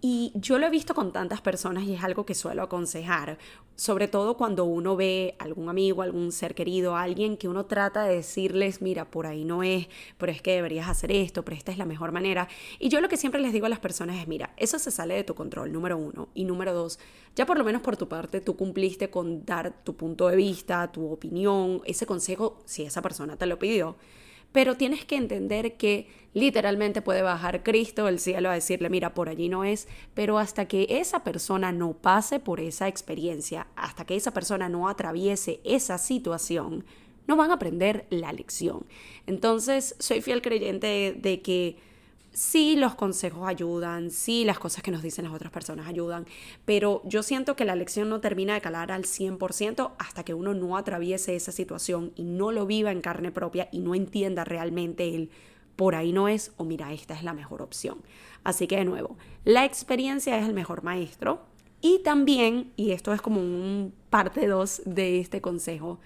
Y 0.03 0.33
yo 0.35 0.59
lo 0.59 0.67
he 0.67 0.71
visto 0.71 0.95
con 0.95 1.13
tantas 1.13 1.43
personas 1.43 1.85
y 1.85 1.93
es 1.93 2.03
algo 2.03 2.25
que 2.25 2.35
suelo 2.35 2.63
aconsejar, 2.63 3.37
sobre 3.77 4.09
todo 4.09 4.35
cuando 4.39 4.65
uno 4.65 4.97
ve 4.97 5.37
algún 5.39 5.69
amigo, 5.69 6.01
algún 6.01 6.33
ser 6.33 6.55
querido, 6.55 6.97
alguien 6.97 7.37
que 7.37 7.49
uno 7.49 7.67
trata 7.67 8.05
de 8.05 8.17
decirles, 8.17 8.81
mira, 8.81 9.11
por 9.11 9.27
ahí 9.27 9.45
no 9.45 9.63
es, 9.63 9.89
pero 10.17 10.33
es 10.33 10.41
que 10.41 10.55
deberías 10.55 10.89
hacer 10.89 11.13
esto, 11.13 11.45
pero 11.45 11.57
esta 11.57 11.71
es 11.71 11.77
la 11.77 11.85
mejor 11.85 12.13
manera. 12.13 12.49
Y 12.79 12.89
yo 12.89 13.03
lo 13.03 13.11
que 13.11 13.19
siempre 13.19 13.43
les 13.43 13.53
digo 13.53 13.67
a 13.67 13.69
las 13.69 13.79
personas 13.79 14.17
es, 14.17 14.27
mira, 14.27 14.55
eso 14.57 14.79
se 14.79 14.91
sale 14.91 15.15
de 15.15 15.25
tu 15.25 15.35
control, 15.35 15.71
número 15.71 15.99
uno. 15.99 16.29
Y 16.35 16.45
número 16.45 16.73
dos, 16.73 16.99
ya 17.37 17.45
por 17.45 17.59
lo 17.59 17.65
menos 17.65 17.83
por 17.83 17.99
tu 17.99 18.09
parte 18.09 18.41
tú 18.41 18.57
cumpliste 18.57 19.11
con 19.11 19.45
dar 19.45 19.85
tu 19.85 19.97
punto 19.97 20.29
de 20.29 20.37
vista, 20.37 20.91
tu 20.91 21.13
opinión, 21.13 21.83
ese 21.85 22.07
consejo, 22.07 22.63
si 22.65 22.85
esa 22.85 23.03
persona 23.03 23.37
te 23.37 23.45
lo 23.45 23.59
pidió 23.59 23.97
pero 24.53 24.77
tienes 24.77 25.05
que 25.05 25.17
entender 25.17 25.77
que 25.77 26.09
literalmente 26.33 27.03
puede 27.03 27.23
bajar 27.23 27.63
Cristo 27.63 28.07
del 28.07 28.19
cielo 28.19 28.51
a 28.51 28.55
decirle, 28.55 28.89
mira, 28.91 29.15
por 29.15 29.29
allí 29.29 29.49
no 29.49 29.65
es, 29.65 29.89
pero 30.15 30.39
hasta 30.39 30.67
que 30.67 30.87
esa 30.89 31.25
persona 31.25 31.73
no 31.73 31.93
pase 31.93 32.41
por 32.41 32.61
esa 32.61 32.89
experiencia, 32.89 33.67
hasta 33.77 34.05
que 34.05 34.17
esa 34.17 34.33
persona 34.33 34.69
no 34.69 34.89
atraviese 34.89 35.61
esa 35.65 35.99
situación, 35.99 36.85
no 37.27 37.37
van 37.37 37.51
a 37.51 37.55
aprender 37.55 38.07
la 38.11 38.33
lección. 38.33 38.87
Entonces, 39.27 39.95
soy 39.99 40.21
fiel 40.21 40.43
creyente 40.43 41.17
de 41.17 41.43
que 41.43 41.77
sí 42.33 42.77
los 42.77 42.95
consejos 42.95 43.49
ayudan, 43.49 44.11
sí 44.11 44.45
las 44.45 44.59
cosas 44.59 44.83
que 44.83 44.91
nos 44.91 45.03
dicen 45.03 45.25
las 45.25 45.35
otras 45.35 45.53
personas 45.53 45.87
ayudan, 45.89 46.27
pero 46.65 47.03
yo 47.05 47.23
siento 47.23 47.57
que 47.57 47.65
la 47.65 47.75
lección 47.75 48.09
no 48.09 48.21
termina 48.21 48.55
de 48.55 48.61
calar 48.61 48.93
al 48.93 49.05
100% 49.05 49.93
hasta 49.99 50.25
que 50.25 50.35
uno 50.35 50.55
no 50.55 50.77
atraviese 50.77 51.37
esa 51.37 51.53
situación 51.53 52.13
y 52.17 52.25
no 52.25 52.53
lo 52.53 52.67
viva 52.67 52.93
en 52.93 53.01
carne 53.01 53.33
propia 53.33 53.69
y 53.73 53.81
no 53.81 53.95
entienda 53.95 54.45
realmente 54.45 55.15
el 55.15 55.31
por 55.77 55.95
ahí 55.95 56.13
no 56.13 56.29
es 56.29 56.53
o 56.59 56.65
mira, 56.65 56.93
esta 56.93 57.15
es 57.15 57.23
la 57.23 57.33
mejor 57.33 57.63
opción. 57.63 58.03
Así 58.45 58.67
que 58.67 58.77
de 58.77 58.85
nuevo, 58.85 59.17
la 59.45 59.65
experiencia 59.65 60.39
es 60.39 60.47
el 60.47 60.53
mejor 60.53 60.83
maestro 60.83 61.41
y 61.81 62.01
también, 62.01 62.73
y 62.77 62.91
esto 62.91 63.15
es 63.15 63.23
como 63.23 63.41
un 63.41 63.95
parte 64.11 64.47
2 64.47 64.83
de 64.85 65.21
este 65.21 65.41
consejo, 65.41 65.99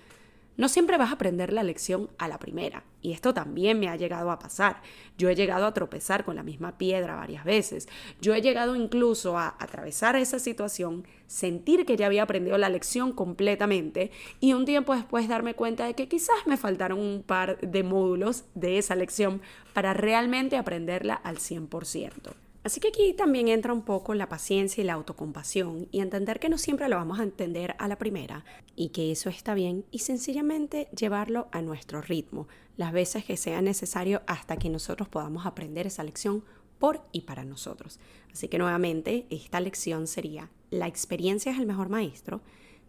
no 0.57 0.69
siempre 0.69 0.99
vas 0.99 1.11
a 1.11 1.15
aprender 1.15 1.53
la 1.53 1.63
lección 1.63 2.11
a 2.19 2.29
la 2.29 2.39
primera, 2.39 2.85
y 3.03 3.13
esto 3.13 3.35
también 3.35 3.81
me 3.81 3.89
ha 3.89 3.97
llegado 3.97 4.31
a 4.31 4.39
pasar. 4.39 4.81
Yo 5.19 5.29
he 5.29 5.35
llegado 5.35 5.67
a 5.67 5.75
tropezar 5.75 6.25
con 6.25 6.37
la 6.37 6.43
misma 6.43 6.79
piedra 6.79 7.17
varias 7.17 7.45
veces. 7.45 7.89
Yo 8.21 8.35
he 8.35 8.41
llegado 8.41 8.77
incluso 8.77 9.37
a 9.37 9.57
atravesar 9.59 10.17
esa 10.17 10.39
situación, 10.39 11.07
sentir 11.27 11.85
que 11.85 11.97
ya 11.97 12.07
había 12.07 12.23
aprendido 12.23 12.57
la 12.57 12.69
lección 12.69 13.13
completamente 13.13 14.11
y 14.41 14.53
un 14.53 14.65
tiempo 14.65 14.95
después 14.95 15.29
darme 15.29 15.55
cuenta 15.55 15.87
de 15.87 15.95
que 15.95 16.09
quizás 16.09 16.47
me 16.47 16.57
faltaron 16.57 16.99
un 16.99 17.23
par 17.23 17.59
de 17.61 17.83
módulos 17.83 18.45
de 18.55 18.79
esa 18.79 18.95
lección 18.95 19.43
para 19.73 19.93
realmente 19.93 20.57
aprenderla 20.57 21.15
al 21.15 21.39
100%. 21.39 22.44
Así 22.65 22.81
que 22.81 22.89
aquí 22.89 23.13
también 23.13 23.49
entra 23.49 23.75
un 23.75 23.83
poco 23.83 24.15
la 24.15 24.31
paciencia 24.31 24.83
y 24.83 24.87
la 24.87 24.95
autocompasión 24.95 25.87
y 25.91 26.01
entender 26.01 26.41
que 26.41 26.49
no 26.49 26.57
siempre 26.57 26.89
lo 26.89 26.97
vamos 26.97 27.21
a 27.21 27.23
entender 27.23 27.77
a 27.79 27.89
la 27.89 27.99
primera 27.99 28.43
y 28.75 28.89
que 28.89 29.13
eso 29.13 29.29
está 29.29 29.53
bien 29.53 29.85
y 29.91 29.99
sencillamente 29.99 30.89
llevarlo 30.97 31.49
a 31.53 31.61
nuestro 31.61 32.01
ritmo, 32.01 32.49
las 32.79 32.93
veces 32.93 33.27
que 33.27 33.37
sea 33.37 33.61
necesario 33.61 34.23
hasta 34.27 34.57
que 34.57 34.71
nosotros 34.71 35.09
podamos 35.09 35.45
aprender 35.45 35.87
esa 35.87 36.05
lección 36.05 36.43
por 36.79 37.03
y 37.13 37.23
para 37.23 37.45
nosotros. 37.45 38.01
Así 38.33 38.49
que 38.49 38.57
nuevamente 38.57 39.27
esta 39.29 39.61
lección 39.61 40.07
sería, 40.07 40.51
la 40.71 40.89
experiencia 40.89 41.53
es 41.53 41.59
el 41.59 41.67
mejor 41.67 41.91
maestro, 41.91 42.41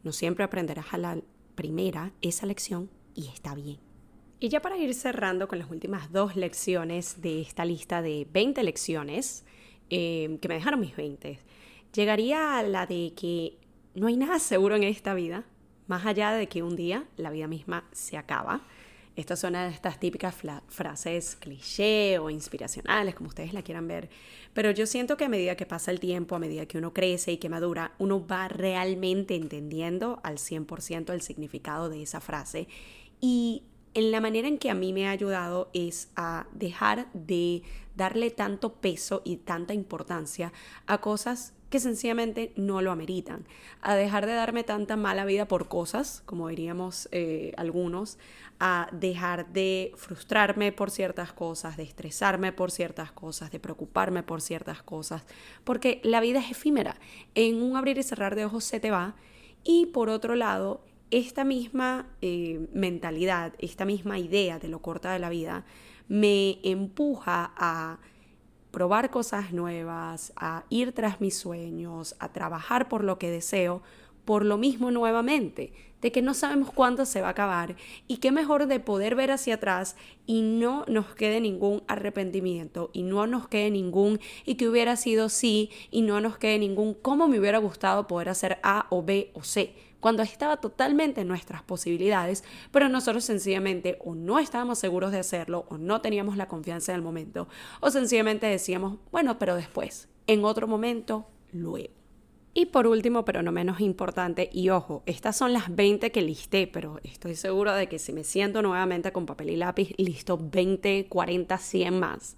no 0.03 0.13
siempre 0.13 0.45
aprenderás 0.45 0.93
a 0.93 0.97
la 0.97 1.17
primera 1.55 2.13
esa 2.21 2.45
lección 2.45 2.89
y 3.13 3.27
está 3.27 3.53
bien. 3.55 3.79
Y 4.39 4.49
ya 4.49 4.61
para 4.61 4.77
ir 4.77 4.93
cerrando 4.93 5.47
con 5.47 5.59
las 5.59 5.69
últimas 5.69 6.11
dos 6.11 6.35
lecciones 6.35 7.21
de 7.21 7.41
esta 7.41 7.65
lista 7.65 8.01
de 8.01 8.27
20 8.31 8.63
lecciones, 8.63 9.44
Em, 9.89 10.39
que 10.39 10.47
me 10.47 10.55
dejaron 10.55 10.79
mis 10.79 10.95
20, 10.95 11.39
llegaría 11.93 12.57
a 12.57 12.63
la 12.63 12.87
de 12.87 13.13
que 13.15 13.57
no 13.93 14.07
hay 14.07 14.17
nada 14.17 14.39
seguro 14.39 14.75
en 14.75 14.83
esta 14.83 15.13
vida, 15.13 15.45
más 15.87 16.05
allá 16.05 16.31
de 16.31 16.47
que 16.47 16.63
un 16.63 16.75
día 16.75 17.05
la 17.17 17.29
vida 17.29 17.47
misma 17.47 17.87
se 17.91 18.17
acaba. 18.17 18.61
Estas 19.15 19.39
son 19.39 19.55
estas 19.55 19.97
típicas 19.99 20.35
frases 20.67 21.37
cliché 21.37 22.19
o 22.19 22.29
inspiracionales, 22.29 23.15
como 23.15 23.29
ustedes 23.29 23.53
la 23.53 23.61
quieran 23.61 23.87
ver. 23.87 24.09
Pero 24.53 24.71
yo 24.71 24.85
siento 24.85 25.15
que 25.15 25.25
a 25.25 25.29
medida 25.29 25.55
que 25.55 25.65
pasa 25.65 25.91
el 25.91 26.01
tiempo, 26.01 26.35
a 26.35 26.39
medida 26.39 26.65
que 26.65 26.77
uno 26.77 26.91
crece 26.91 27.31
y 27.31 27.37
que 27.37 27.47
madura, 27.47 27.93
uno 27.97 28.25
va 28.27 28.49
realmente 28.49 29.35
entendiendo 29.35 30.19
al 30.23 30.37
100% 30.37 31.13
el 31.13 31.21
significado 31.21 31.87
de 31.89 32.01
esa 32.01 32.19
frase. 32.19 32.67
Y 33.21 33.63
en 33.95 34.11
la 34.11 34.21
manera 34.21 34.47
en 34.47 34.59
que 34.59 34.69
a 34.69 34.75
mí 34.75 34.93
me 34.93 35.07
ha 35.07 35.11
ayudado 35.11 35.69
es 35.73 36.09
a 36.15 36.45
dejar 36.53 37.07
de 37.13 37.63
darle 37.95 38.29
tanto 38.29 38.73
peso 38.73 39.21
y 39.23 39.37
tanta 39.37 39.73
importancia 39.73 40.51
a 40.85 40.99
cosas 40.99 41.53
que 41.69 41.79
sencillamente 41.79 42.51
no 42.55 42.81
lo 42.81 42.91
ameritan, 42.91 43.45
a 43.81 43.95
dejar 43.95 44.25
de 44.25 44.33
darme 44.33 44.63
tanta 44.63 44.97
mala 44.97 45.25
vida 45.25 45.47
por 45.47 45.67
cosas, 45.67 46.21
como 46.25 46.49
diríamos 46.49 47.09
eh, 47.11 47.53
algunos, 47.57 48.17
a 48.59 48.87
dejar 48.91 49.51
de 49.51 49.91
frustrarme 49.95 50.71
por 50.71 50.91
ciertas 50.91 51.33
cosas, 51.33 51.75
de 51.77 51.83
estresarme 51.83 52.51
por 52.51 52.71
ciertas 52.71 53.11
cosas, 53.11 53.51
de 53.51 53.59
preocuparme 53.59 54.23
por 54.23 54.41
ciertas 54.41 54.83
cosas, 54.83 55.23
porque 55.63 56.01
la 56.03 56.19
vida 56.19 56.39
es 56.39 56.51
efímera, 56.51 56.97
en 57.33 57.61
un 57.61 57.75
abrir 57.75 57.97
y 57.97 58.03
cerrar 58.03 58.35
de 58.35 58.45
ojos 58.45 58.63
se 58.63 58.79
te 58.79 58.91
va, 58.91 59.15
y 59.63 59.87
por 59.87 60.09
otro 60.09 60.35
lado, 60.35 60.81
esta 61.11 61.43
misma 61.43 62.07
eh, 62.21 62.67
mentalidad, 62.73 63.53
esta 63.59 63.85
misma 63.85 64.19
idea 64.19 64.59
de 64.59 64.67
lo 64.67 64.81
corta 64.81 65.13
de 65.13 65.19
la 65.19 65.29
vida, 65.29 65.65
me 66.07 66.59
empuja 66.63 67.53
a 67.55 67.99
probar 68.71 69.09
cosas 69.09 69.53
nuevas, 69.53 70.33
a 70.35 70.65
ir 70.69 70.91
tras 70.91 71.21
mis 71.21 71.37
sueños, 71.37 72.15
a 72.19 72.33
trabajar 72.33 72.89
por 72.89 73.03
lo 73.03 73.17
que 73.17 73.31
deseo, 73.31 73.81
por 74.25 74.43
lo 74.43 74.57
mismo 74.57 74.91
nuevamente, 74.91 75.71
de 76.01 76.11
que 76.11 76.21
no 76.21 76.33
sabemos 76.33 76.71
cuándo 76.71 77.05
se 77.05 77.21
va 77.21 77.27
a 77.27 77.31
acabar 77.31 77.75
y 78.07 78.17
qué 78.17 78.31
mejor 78.31 78.67
de 78.67 78.79
poder 78.79 79.15
ver 79.15 79.31
hacia 79.31 79.55
atrás 79.55 79.95
y 80.25 80.41
no 80.41 80.83
nos 80.87 81.15
quede 81.15 81.39
ningún 81.39 81.83
arrepentimiento 81.87 82.89
y 82.91 83.03
no 83.03 83.27
nos 83.27 83.47
quede 83.47 83.71
ningún 83.71 84.19
y 84.45 84.55
que 84.55 84.67
hubiera 84.67 84.97
sido 84.97 85.29
sí 85.29 85.69
y 85.89 86.01
no 86.01 86.19
nos 86.21 86.37
quede 86.37 86.59
ningún 86.59 86.95
cómo 86.95 87.27
me 87.27 87.39
hubiera 87.39 87.59
gustado 87.59 88.07
poder 88.07 88.29
hacer 88.29 88.59
A 88.61 88.87
o 88.89 89.03
B 89.03 89.31
o 89.33 89.43
C 89.43 89.73
cuando 90.05 90.21
estaba 90.21 90.57
totalmente 90.57 91.21
en 91.21 91.27
nuestras 91.27 91.63
posibilidades, 91.63 92.43
pero 92.69 92.89
nosotros 92.89 93.23
sencillamente 93.23 93.97
o 94.05 94.13
no 94.13 94.37
estábamos 94.37 94.77
seguros 94.77 95.11
de 95.11 95.17
hacerlo 95.17 95.65
o 95.67 95.79
no 95.79 95.99
teníamos 95.99 96.37
la 96.37 96.47
confianza 96.47 96.91
en 96.91 96.97
el 96.97 97.01
momento 97.01 97.47
o 97.79 97.89
sencillamente 97.89 98.45
decíamos, 98.45 98.99
bueno, 99.11 99.39
pero 99.39 99.55
después, 99.55 100.07
en 100.27 100.45
otro 100.45 100.67
momento, 100.67 101.25
luego. 101.51 101.89
Y 102.53 102.67
por 102.67 102.85
último, 102.85 103.25
pero 103.25 103.41
no 103.41 103.51
menos 103.51 103.81
importante, 103.81 104.47
y 104.53 104.69
ojo, 104.69 105.01
estas 105.07 105.37
son 105.37 105.53
las 105.53 105.75
20 105.75 106.11
que 106.11 106.21
listé, 106.21 106.67
pero 106.67 106.99
estoy 107.03 107.33
segura 107.33 107.75
de 107.75 107.89
que 107.89 107.97
si 107.97 108.13
me 108.13 108.23
siento 108.23 108.61
nuevamente 108.61 109.11
con 109.11 109.25
papel 109.25 109.49
y 109.49 109.55
lápiz, 109.55 109.89
listo 109.97 110.37
20, 110.39 111.07
40, 111.09 111.57
100 111.57 111.99
más. 111.99 112.37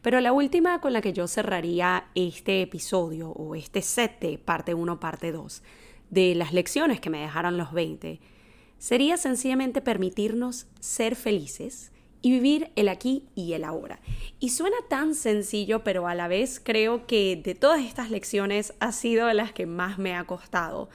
Pero 0.00 0.20
la 0.20 0.32
última 0.32 0.80
con 0.80 0.92
la 0.92 1.00
que 1.00 1.12
yo 1.12 1.26
cerraría 1.26 2.04
este 2.14 2.62
episodio 2.62 3.30
o 3.30 3.56
este 3.56 3.82
set 3.82 4.20
de 4.20 4.38
parte 4.38 4.74
1, 4.74 5.00
parte 5.00 5.32
2 5.32 5.60
de 6.10 6.34
las 6.34 6.52
lecciones 6.52 7.00
que 7.00 7.10
me 7.10 7.20
dejaron 7.20 7.56
los 7.56 7.72
20 7.72 8.20
sería 8.78 9.16
sencillamente 9.16 9.80
permitirnos 9.80 10.66
ser 10.80 11.14
felices 11.14 11.92
y 12.22 12.30
vivir 12.30 12.70
el 12.76 12.88
aquí 12.88 13.24
y 13.34 13.52
el 13.52 13.64
ahora. 13.64 14.00
Y 14.40 14.50
suena 14.50 14.76
tan 14.88 15.14
sencillo, 15.14 15.84
pero 15.84 16.06
a 16.06 16.14
la 16.14 16.28
vez 16.28 16.60
creo 16.62 17.06
que 17.06 17.36
de 17.36 17.54
todas 17.54 17.84
estas 17.84 18.10
lecciones 18.10 18.74
ha 18.80 18.92
sido 18.92 19.26
de 19.26 19.34
las 19.34 19.52
que 19.52 19.66
más 19.66 19.98
me 19.98 20.14
ha 20.14 20.24
costado, 20.24 20.88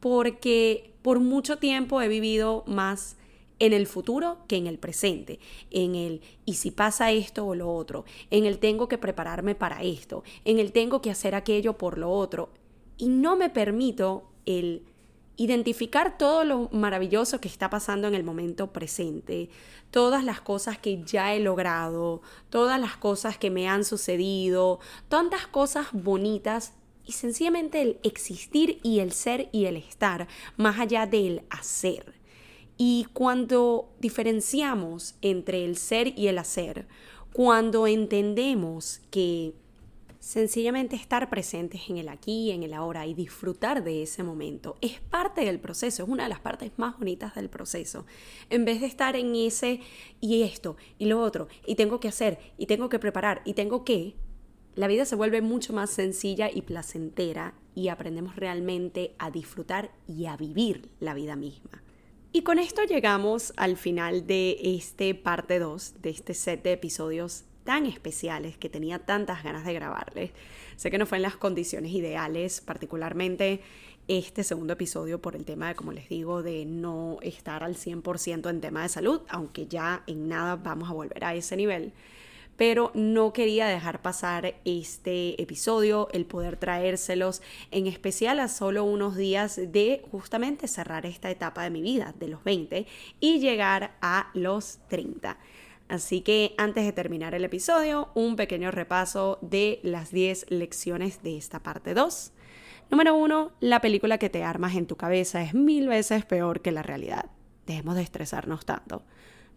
porque 0.00 0.94
por 1.02 1.20
mucho 1.20 1.58
tiempo 1.58 2.00
he 2.00 2.08
vivido 2.08 2.64
más 2.66 3.16
en 3.58 3.72
el 3.72 3.86
futuro 3.86 4.38
que 4.48 4.56
en 4.56 4.66
el 4.66 4.78
presente, 4.78 5.38
en 5.70 5.94
el 5.94 6.20
y 6.44 6.54
si 6.54 6.72
pasa 6.72 7.12
esto 7.12 7.46
o 7.46 7.54
lo 7.54 7.72
otro, 7.72 8.04
en 8.30 8.44
el 8.44 8.58
tengo 8.58 8.88
que 8.88 8.98
prepararme 8.98 9.54
para 9.54 9.82
esto, 9.82 10.24
en 10.44 10.58
el 10.58 10.72
tengo 10.72 11.00
que 11.00 11.12
hacer 11.12 11.36
aquello 11.36 11.78
por 11.78 11.96
lo 11.96 12.10
otro, 12.10 12.50
y 12.98 13.08
no 13.08 13.36
me 13.36 13.50
permito 13.50 14.31
el 14.46 14.84
identificar 15.36 16.18
todo 16.18 16.44
lo 16.44 16.68
maravilloso 16.72 17.40
que 17.40 17.48
está 17.48 17.70
pasando 17.70 18.06
en 18.06 18.14
el 18.14 18.22
momento 18.22 18.72
presente, 18.72 19.48
todas 19.90 20.24
las 20.24 20.40
cosas 20.40 20.78
que 20.78 21.02
ya 21.04 21.34
he 21.34 21.40
logrado, 21.40 22.22
todas 22.50 22.80
las 22.80 22.96
cosas 22.96 23.38
que 23.38 23.50
me 23.50 23.68
han 23.68 23.84
sucedido, 23.84 24.78
tantas 25.08 25.46
cosas 25.46 25.88
bonitas 25.92 26.74
y 27.04 27.12
sencillamente 27.12 27.82
el 27.82 27.98
existir 28.02 28.78
y 28.82 29.00
el 29.00 29.12
ser 29.12 29.48
y 29.52 29.64
el 29.64 29.76
estar, 29.76 30.28
más 30.56 30.78
allá 30.78 31.06
del 31.06 31.42
hacer. 31.50 32.14
Y 32.76 33.06
cuando 33.12 33.90
diferenciamos 34.00 35.14
entre 35.22 35.64
el 35.64 35.76
ser 35.76 36.18
y 36.18 36.28
el 36.28 36.38
hacer, 36.38 36.86
cuando 37.32 37.86
entendemos 37.86 39.00
que 39.10 39.54
sencillamente 40.22 40.94
estar 40.94 41.28
presentes 41.28 41.80
en 41.88 41.96
el 41.98 42.08
aquí 42.08 42.44
y 42.44 42.50
en 42.52 42.62
el 42.62 42.74
ahora 42.74 43.06
y 43.08 43.12
disfrutar 43.12 43.82
de 43.82 44.04
ese 44.04 44.22
momento 44.22 44.76
es 44.80 45.00
parte 45.00 45.44
del 45.44 45.58
proceso, 45.58 46.04
es 46.04 46.08
una 46.08 46.22
de 46.22 46.28
las 46.28 46.38
partes 46.38 46.70
más 46.76 46.96
bonitas 46.96 47.34
del 47.34 47.50
proceso. 47.50 48.06
En 48.48 48.64
vez 48.64 48.80
de 48.80 48.86
estar 48.86 49.16
en 49.16 49.34
ese 49.34 49.80
y 50.20 50.44
esto 50.44 50.76
y 50.96 51.06
lo 51.06 51.20
otro, 51.20 51.48
y 51.66 51.74
tengo 51.74 51.98
que 51.98 52.06
hacer, 52.06 52.38
y 52.56 52.66
tengo 52.66 52.88
que 52.88 53.00
preparar, 53.00 53.42
y 53.44 53.54
tengo 53.54 53.84
que, 53.84 54.14
la 54.76 54.86
vida 54.86 55.06
se 55.06 55.16
vuelve 55.16 55.42
mucho 55.42 55.72
más 55.72 55.90
sencilla 55.90 56.48
y 56.54 56.62
placentera 56.62 57.54
y 57.74 57.88
aprendemos 57.88 58.36
realmente 58.36 59.16
a 59.18 59.32
disfrutar 59.32 59.90
y 60.06 60.26
a 60.26 60.36
vivir 60.36 60.88
la 61.00 61.14
vida 61.14 61.34
misma. 61.34 61.82
Y 62.30 62.42
con 62.42 62.60
esto 62.60 62.84
llegamos 62.84 63.52
al 63.56 63.76
final 63.76 64.28
de 64.28 64.56
este 64.62 65.16
parte 65.16 65.58
2, 65.58 66.00
de 66.00 66.10
este 66.10 66.32
set 66.32 66.62
de 66.62 66.72
episodios 66.72 67.44
tan 67.64 67.86
especiales 67.86 68.56
que 68.56 68.68
tenía 68.68 68.98
tantas 68.98 69.42
ganas 69.42 69.64
de 69.64 69.74
grabarles. 69.74 70.30
Sé 70.76 70.90
que 70.90 70.98
no 70.98 71.06
fue 71.06 71.18
en 71.18 71.22
las 71.22 71.36
condiciones 71.36 71.92
ideales, 71.92 72.60
particularmente 72.60 73.60
este 74.08 74.42
segundo 74.42 74.72
episodio 74.72 75.20
por 75.20 75.36
el 75.36 75.44
tema 75.44 75.68
de, 75.68 75.74
como 75.74 75.92
les 75.92 76.08
digo, 76.08 76.42
de 76.42 76.64
no 76.64 77.18
estar 77.22 77.62
al 77.62 77.76
100% 77.76 78.50
en 78.50 78.60
tema 78.60 78.82
de 78.82 78.88
salud, 78.88 79.20
aunque 79.28 79.66
ya 79.66 80.02
en 80.06 80.28
nada 80.28 80.56
vamos 80.56 80.90
a 80.90 80.92
volver 80.92 81.24
a 81.24 81.34
ese 81.34 81.56
nivel 81.56 81.92
pero 82.56 82.90
no 82.94 83.32
quería 83.32 83.66
dejar 83.66 84.02
pasar 84.02 84.54
este 84.64 85.40
episodio, 85.40 86.08
el 86.12 86.26
poder 86.26 86.56
traérselos 86.56 87.42
en 87.70 87.86
especial 87.86 88.40
a 88.40 88.48
solo 88.48 88.84
unos 88.84 89.16
días 89.16 89.56
de 89.56 90.04
justamente 90.10 90.68
cerrar 90.68 91.06
esta 91.06 91.30
etapa 91.30 91.64
de 91.64 91.70
mi 91.70 91.82
vida, 91.82 92.14
de 92.18 92.28
los 92.28 92.44
20, 92.44 92.86
y 93.20 93.40
llegar 93.40 93.96
a 94.00 94.30
los 94.34 94.78
30. 94.88 95.38
Así 95.88 96.22
que 96.22 96.54
antes 96.58 96.84
de 96.84 96.92
terminar 96.92 97.34
el 97.34 97.44
episodio, 97.44 98.10
un 98.14 98.36
pequeño 98.36 98.70
repaso 98.70 99.38
de 99.42 99.80
las 99.82 100.10
10 100.10 100.46
lecciones 100.50 101.22
de 101.22 101.36
esta 101.36 101.62
parte 101.62 101.94
2. 101.94 102.32
Número 102.90 103.14
1, 103.16 103.52
la 103.60 103.80
película 103.80 104.18
que 104.18 104.30
te 104.30 104.44
armas 104.44 104.74
en 104.74 104.86
tu 104.86 104.96
cabeza 104.96 105.42
es 105.42 105.54
mil 105.54 105.88
veces 105.88 106.24
peor 106.24 106.60
que 106.60 106.72
la 106.72 106.82
realidad. 106.82 107.26
Dejemos 107.66 107.94
de 107.94 108.02
estresarnos 108.02 108.66
tanto. 108.66 109.02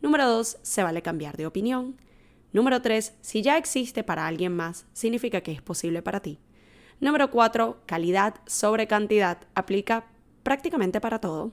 Número 0.02 0.28
2, 0.28 0.60
se 0.62 0.84
vale 0.84 1.02
cambiar 1.02 1.38
de 1.38 1.48
opinión. 1.48 1.98
Número 2.54 2.82
3. 2.82 3.16
Si 3.22 3.42
ya 3.42 3.58
existe 3.58 4.04
para 4.04 4.28
alguien 4.28 4.56
más, 4.56 4.86
significa 4.94 5.42
que 5.42 5.52
es 5.52 5.62
posible 5.62 6.02
para 6.02 6.22
ti. 6.22 6.40
Número 7.02 7.30
4. 7.30 7.82
Calidad 7.86 8.36
sobre 8.46 8.88
cantidad. 8.88 9.40
Aplica 9.56 10.06
prácticamente 10.44 11.02
para 11.02 11.20
todo. 11.20 11.52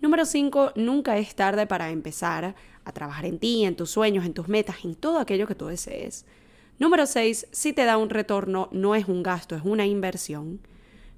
Número 0.00 0.24
5. 0.24 0.72
Nunca 0.76 1.18
es 1.18 1.34
tarde 1.34 1.66
para 1.66 1.90
empezar 1.90 2.54
a 2.90 2.94
trabajar 2.94 3.24
en 3.24 3.38
ti, 3.38 3.64
en 3.64 3.76
tus 3.76 3.90
sueños, 3.90 4.24
en 4.26 4.34
tus 4.34 4.48
metas, 4.48 4.84
en 4.84 4.94
todo 4.94 5.18
aquello 5.18 5.46
que 5.46 5.54
tú 5.54 5.66
desees. 5.66 6.26
Número 6.78 7.06
6. 7.06 7.48
Si 7.50 7.72
te 7.72 7.84
da 7.84 7.96
un 7.96 8.10
retorno, 8.10 8.68
no 8.72 8.94
es 8.94 9.06
un 9.08 9.22
gasto, 9.22 9.56
es 9.56 9.62
una 9.64 9.86
inversión. 9.86 10.60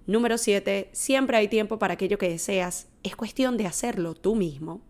Número 0.06 0.38
7. 0.38 0.90
Siempre 0.92 1.36
hay 1.36 1.48
tiempo 1.48 1.78
para 1.78 1.94
aquello 1.94 2.18
que 2.18 2.28
deseas. 2.28 2.88
Es 3.02 3.16
cuestión 3.16 3.56
de 3.56 3.66
hacerlo 3.66 4.14
tú 4.14 4.34
mismo. 4.34 4.80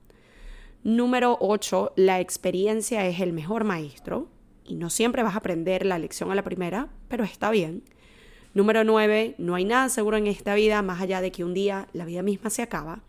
Número 0.84 1.36
8, 1.40 1.92
la 1.96 2.20
experiencia 2.20 3.06
es 3.06 3.20
el 3.20 3.32
mejor 3.32 3.64
maestro 3.64 4.28
y 4.64 4.74
no 4.74 4.90
siempre 4.90 5.22
vas 5.22 5.34
a 5.34 5.38
aprender 5.38 5.86
la 5.86 5.98
lección 5.98 6.32
a 6.32 6.34
la 6.34 6.42
primera, 6.42 6.88
pero 7.08 7.22
está 7.22 7.50
bien. 7.50 7.84
Número 8.54 8.82
9, 8.82 9.36
no 9.38 9.54
hay 9.54 9.64
nada 9.64 9.88
seguro 9.88 10.16
en 10.16 10.26
esta 10.26 10.54
vida 10.54 10.82
más 10.82 11.00
allá 11.00 11.20
de 11.20 11.30
que 11.30 11.44
un 11.44 11.54
día 11.54 11.86
la 11.92 12.04
vida 12.04 12.22
misma 12.22 12.50
se 12.50 12.62
acaba. 12.62 13.00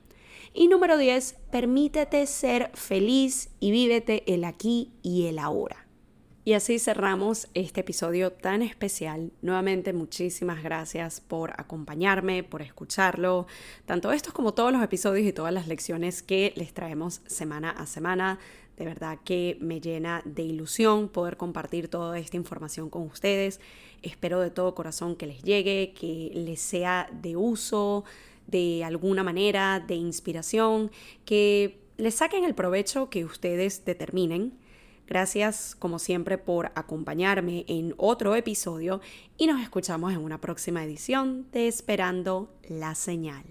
Y 0.55 0.67
número 0.67 0.99
10, 0.99 1.35
permítete 1.51 2.27
ser 2.27 2.69
feliz 2.75 3.49
y 3.59 3.71
vívete 3.71 4.31
el 4.31 4.43
aquí 4.43 4.91
y 5.01 5.25
el 5.25 5.39
ahora. 5.39 5.87
Y 6.45 6.53
así 6.53 6.77
cerramos 6.77 7.47
este 7.55 7.81
episodio 7.81 8.31
tan 8.31 8.61
especial. 8.61 9.31
Nuevamente 9.41 9.93
muchísimas 9.93 10.61
gracias 10.61 11.21
por 11.21 11.59
acompañarme, 11.59 12.43
por 12.43 12.61
escucharlo, 12.61 13.47
tanto 13.87 14.11
estos 14.11 14.31
como 14.31 14.53
todos 14.53 14.71
los 14.71 14.83
episodios 14.83 15.25
y 15.25 15.33
todas 15.33 15.53
las 15.53 15.67
lecciones 15.67 16.21
que 16.21 16.53
les 16.55 16.71
traemos 16.71 17.21
semana 17.25 17.71
a 17.71 17.87
semana. 17.87 18.37
De 18.77 18.85
verdad 18.85 19.17
que 19.23 19.57
me 19.59 19.81
llena 19.81 20.21
de 20.23 20.43
ilusión 20.43 21.09
poder 21.09 21.35
compartir 21.35 21.87
toda 21.87 22.19
esta 22.19 22.37
información 22.37 22.91
con 22.91 23.03
ustedes. 23.03 23.59
Espero 24.03 24.39
de 24.39 24.51
todo 24.51 24.75
corazón 24.75 25.15
que 25.15 25.25
les 25.25 25.41
llegue, 25.41 25.93
que 25.99 26.31
les 26.35 26.59
sea 26.59 27.09
de 27.11 27.37
uso 27.37 28.03
de 28.47 28.83
alguna 28.83 29.23
manera, 29.23 29.79
de 29.79 29.95
inspiración, 29.95 30.91
que 31.25 31.79
les 31.97 32.15
saquen 32.15 32.43
el 32.43 32.55
provecho 32.55 33.09
que 33.09 33.25
ustedes 33.25 33.85
determinen 33.85 34.57
Gracias 35.07 35.75
como 35.77 35.99
siempre 35.99 36.37
por 36.37 36.71
acompañarme 36.75 37.65
en 37.67 37.93
otro 37.97 38.35
episodio 38.35 39.01
y 39.37 39.47
nos 39.47 39.61
escuchamos 39.61 40.13
en 40.13 40.19
una 40.19 40.39
próxima 40.39 40.83
edición 40.83 41.47
de 41.51 41.67
Esperando 41.67 42.53
la 42.69 42.95
Señal. 42.95 43.43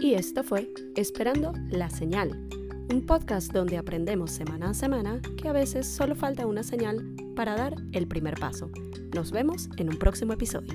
Y 0.00 0.14
esto 0.14 0.42
fue 0.42 0.68
Esperando 0.96 1.52
la 1.70 1.90
Señal, 1.90 2.48
un 2.90 3.06
podcast 3.06 3.52
donde 3.52 3.76
aprendemos 3.76 4.32
semana 4.32 4.70
a 4.70 4.74
semana 4.74 5.20
que 5.40 5.48
a 5.48 5.52
veces 5.52 5.86
solo 5.86 6.16
falta 6.16 6.46
una 6.46 6.64
señal 6.64 7.14
para 7.36 7.56
dar 7.56 7.76
el 7.92 8.08
primer 8.08 8.34
paso. 8.34 8.70
Nos 9.18 9.32
vemos 9.32 9.68
en 9.78 9.88
un 9.88 9.96
próximo 9.98 10.32
episodio. 10.32 10.72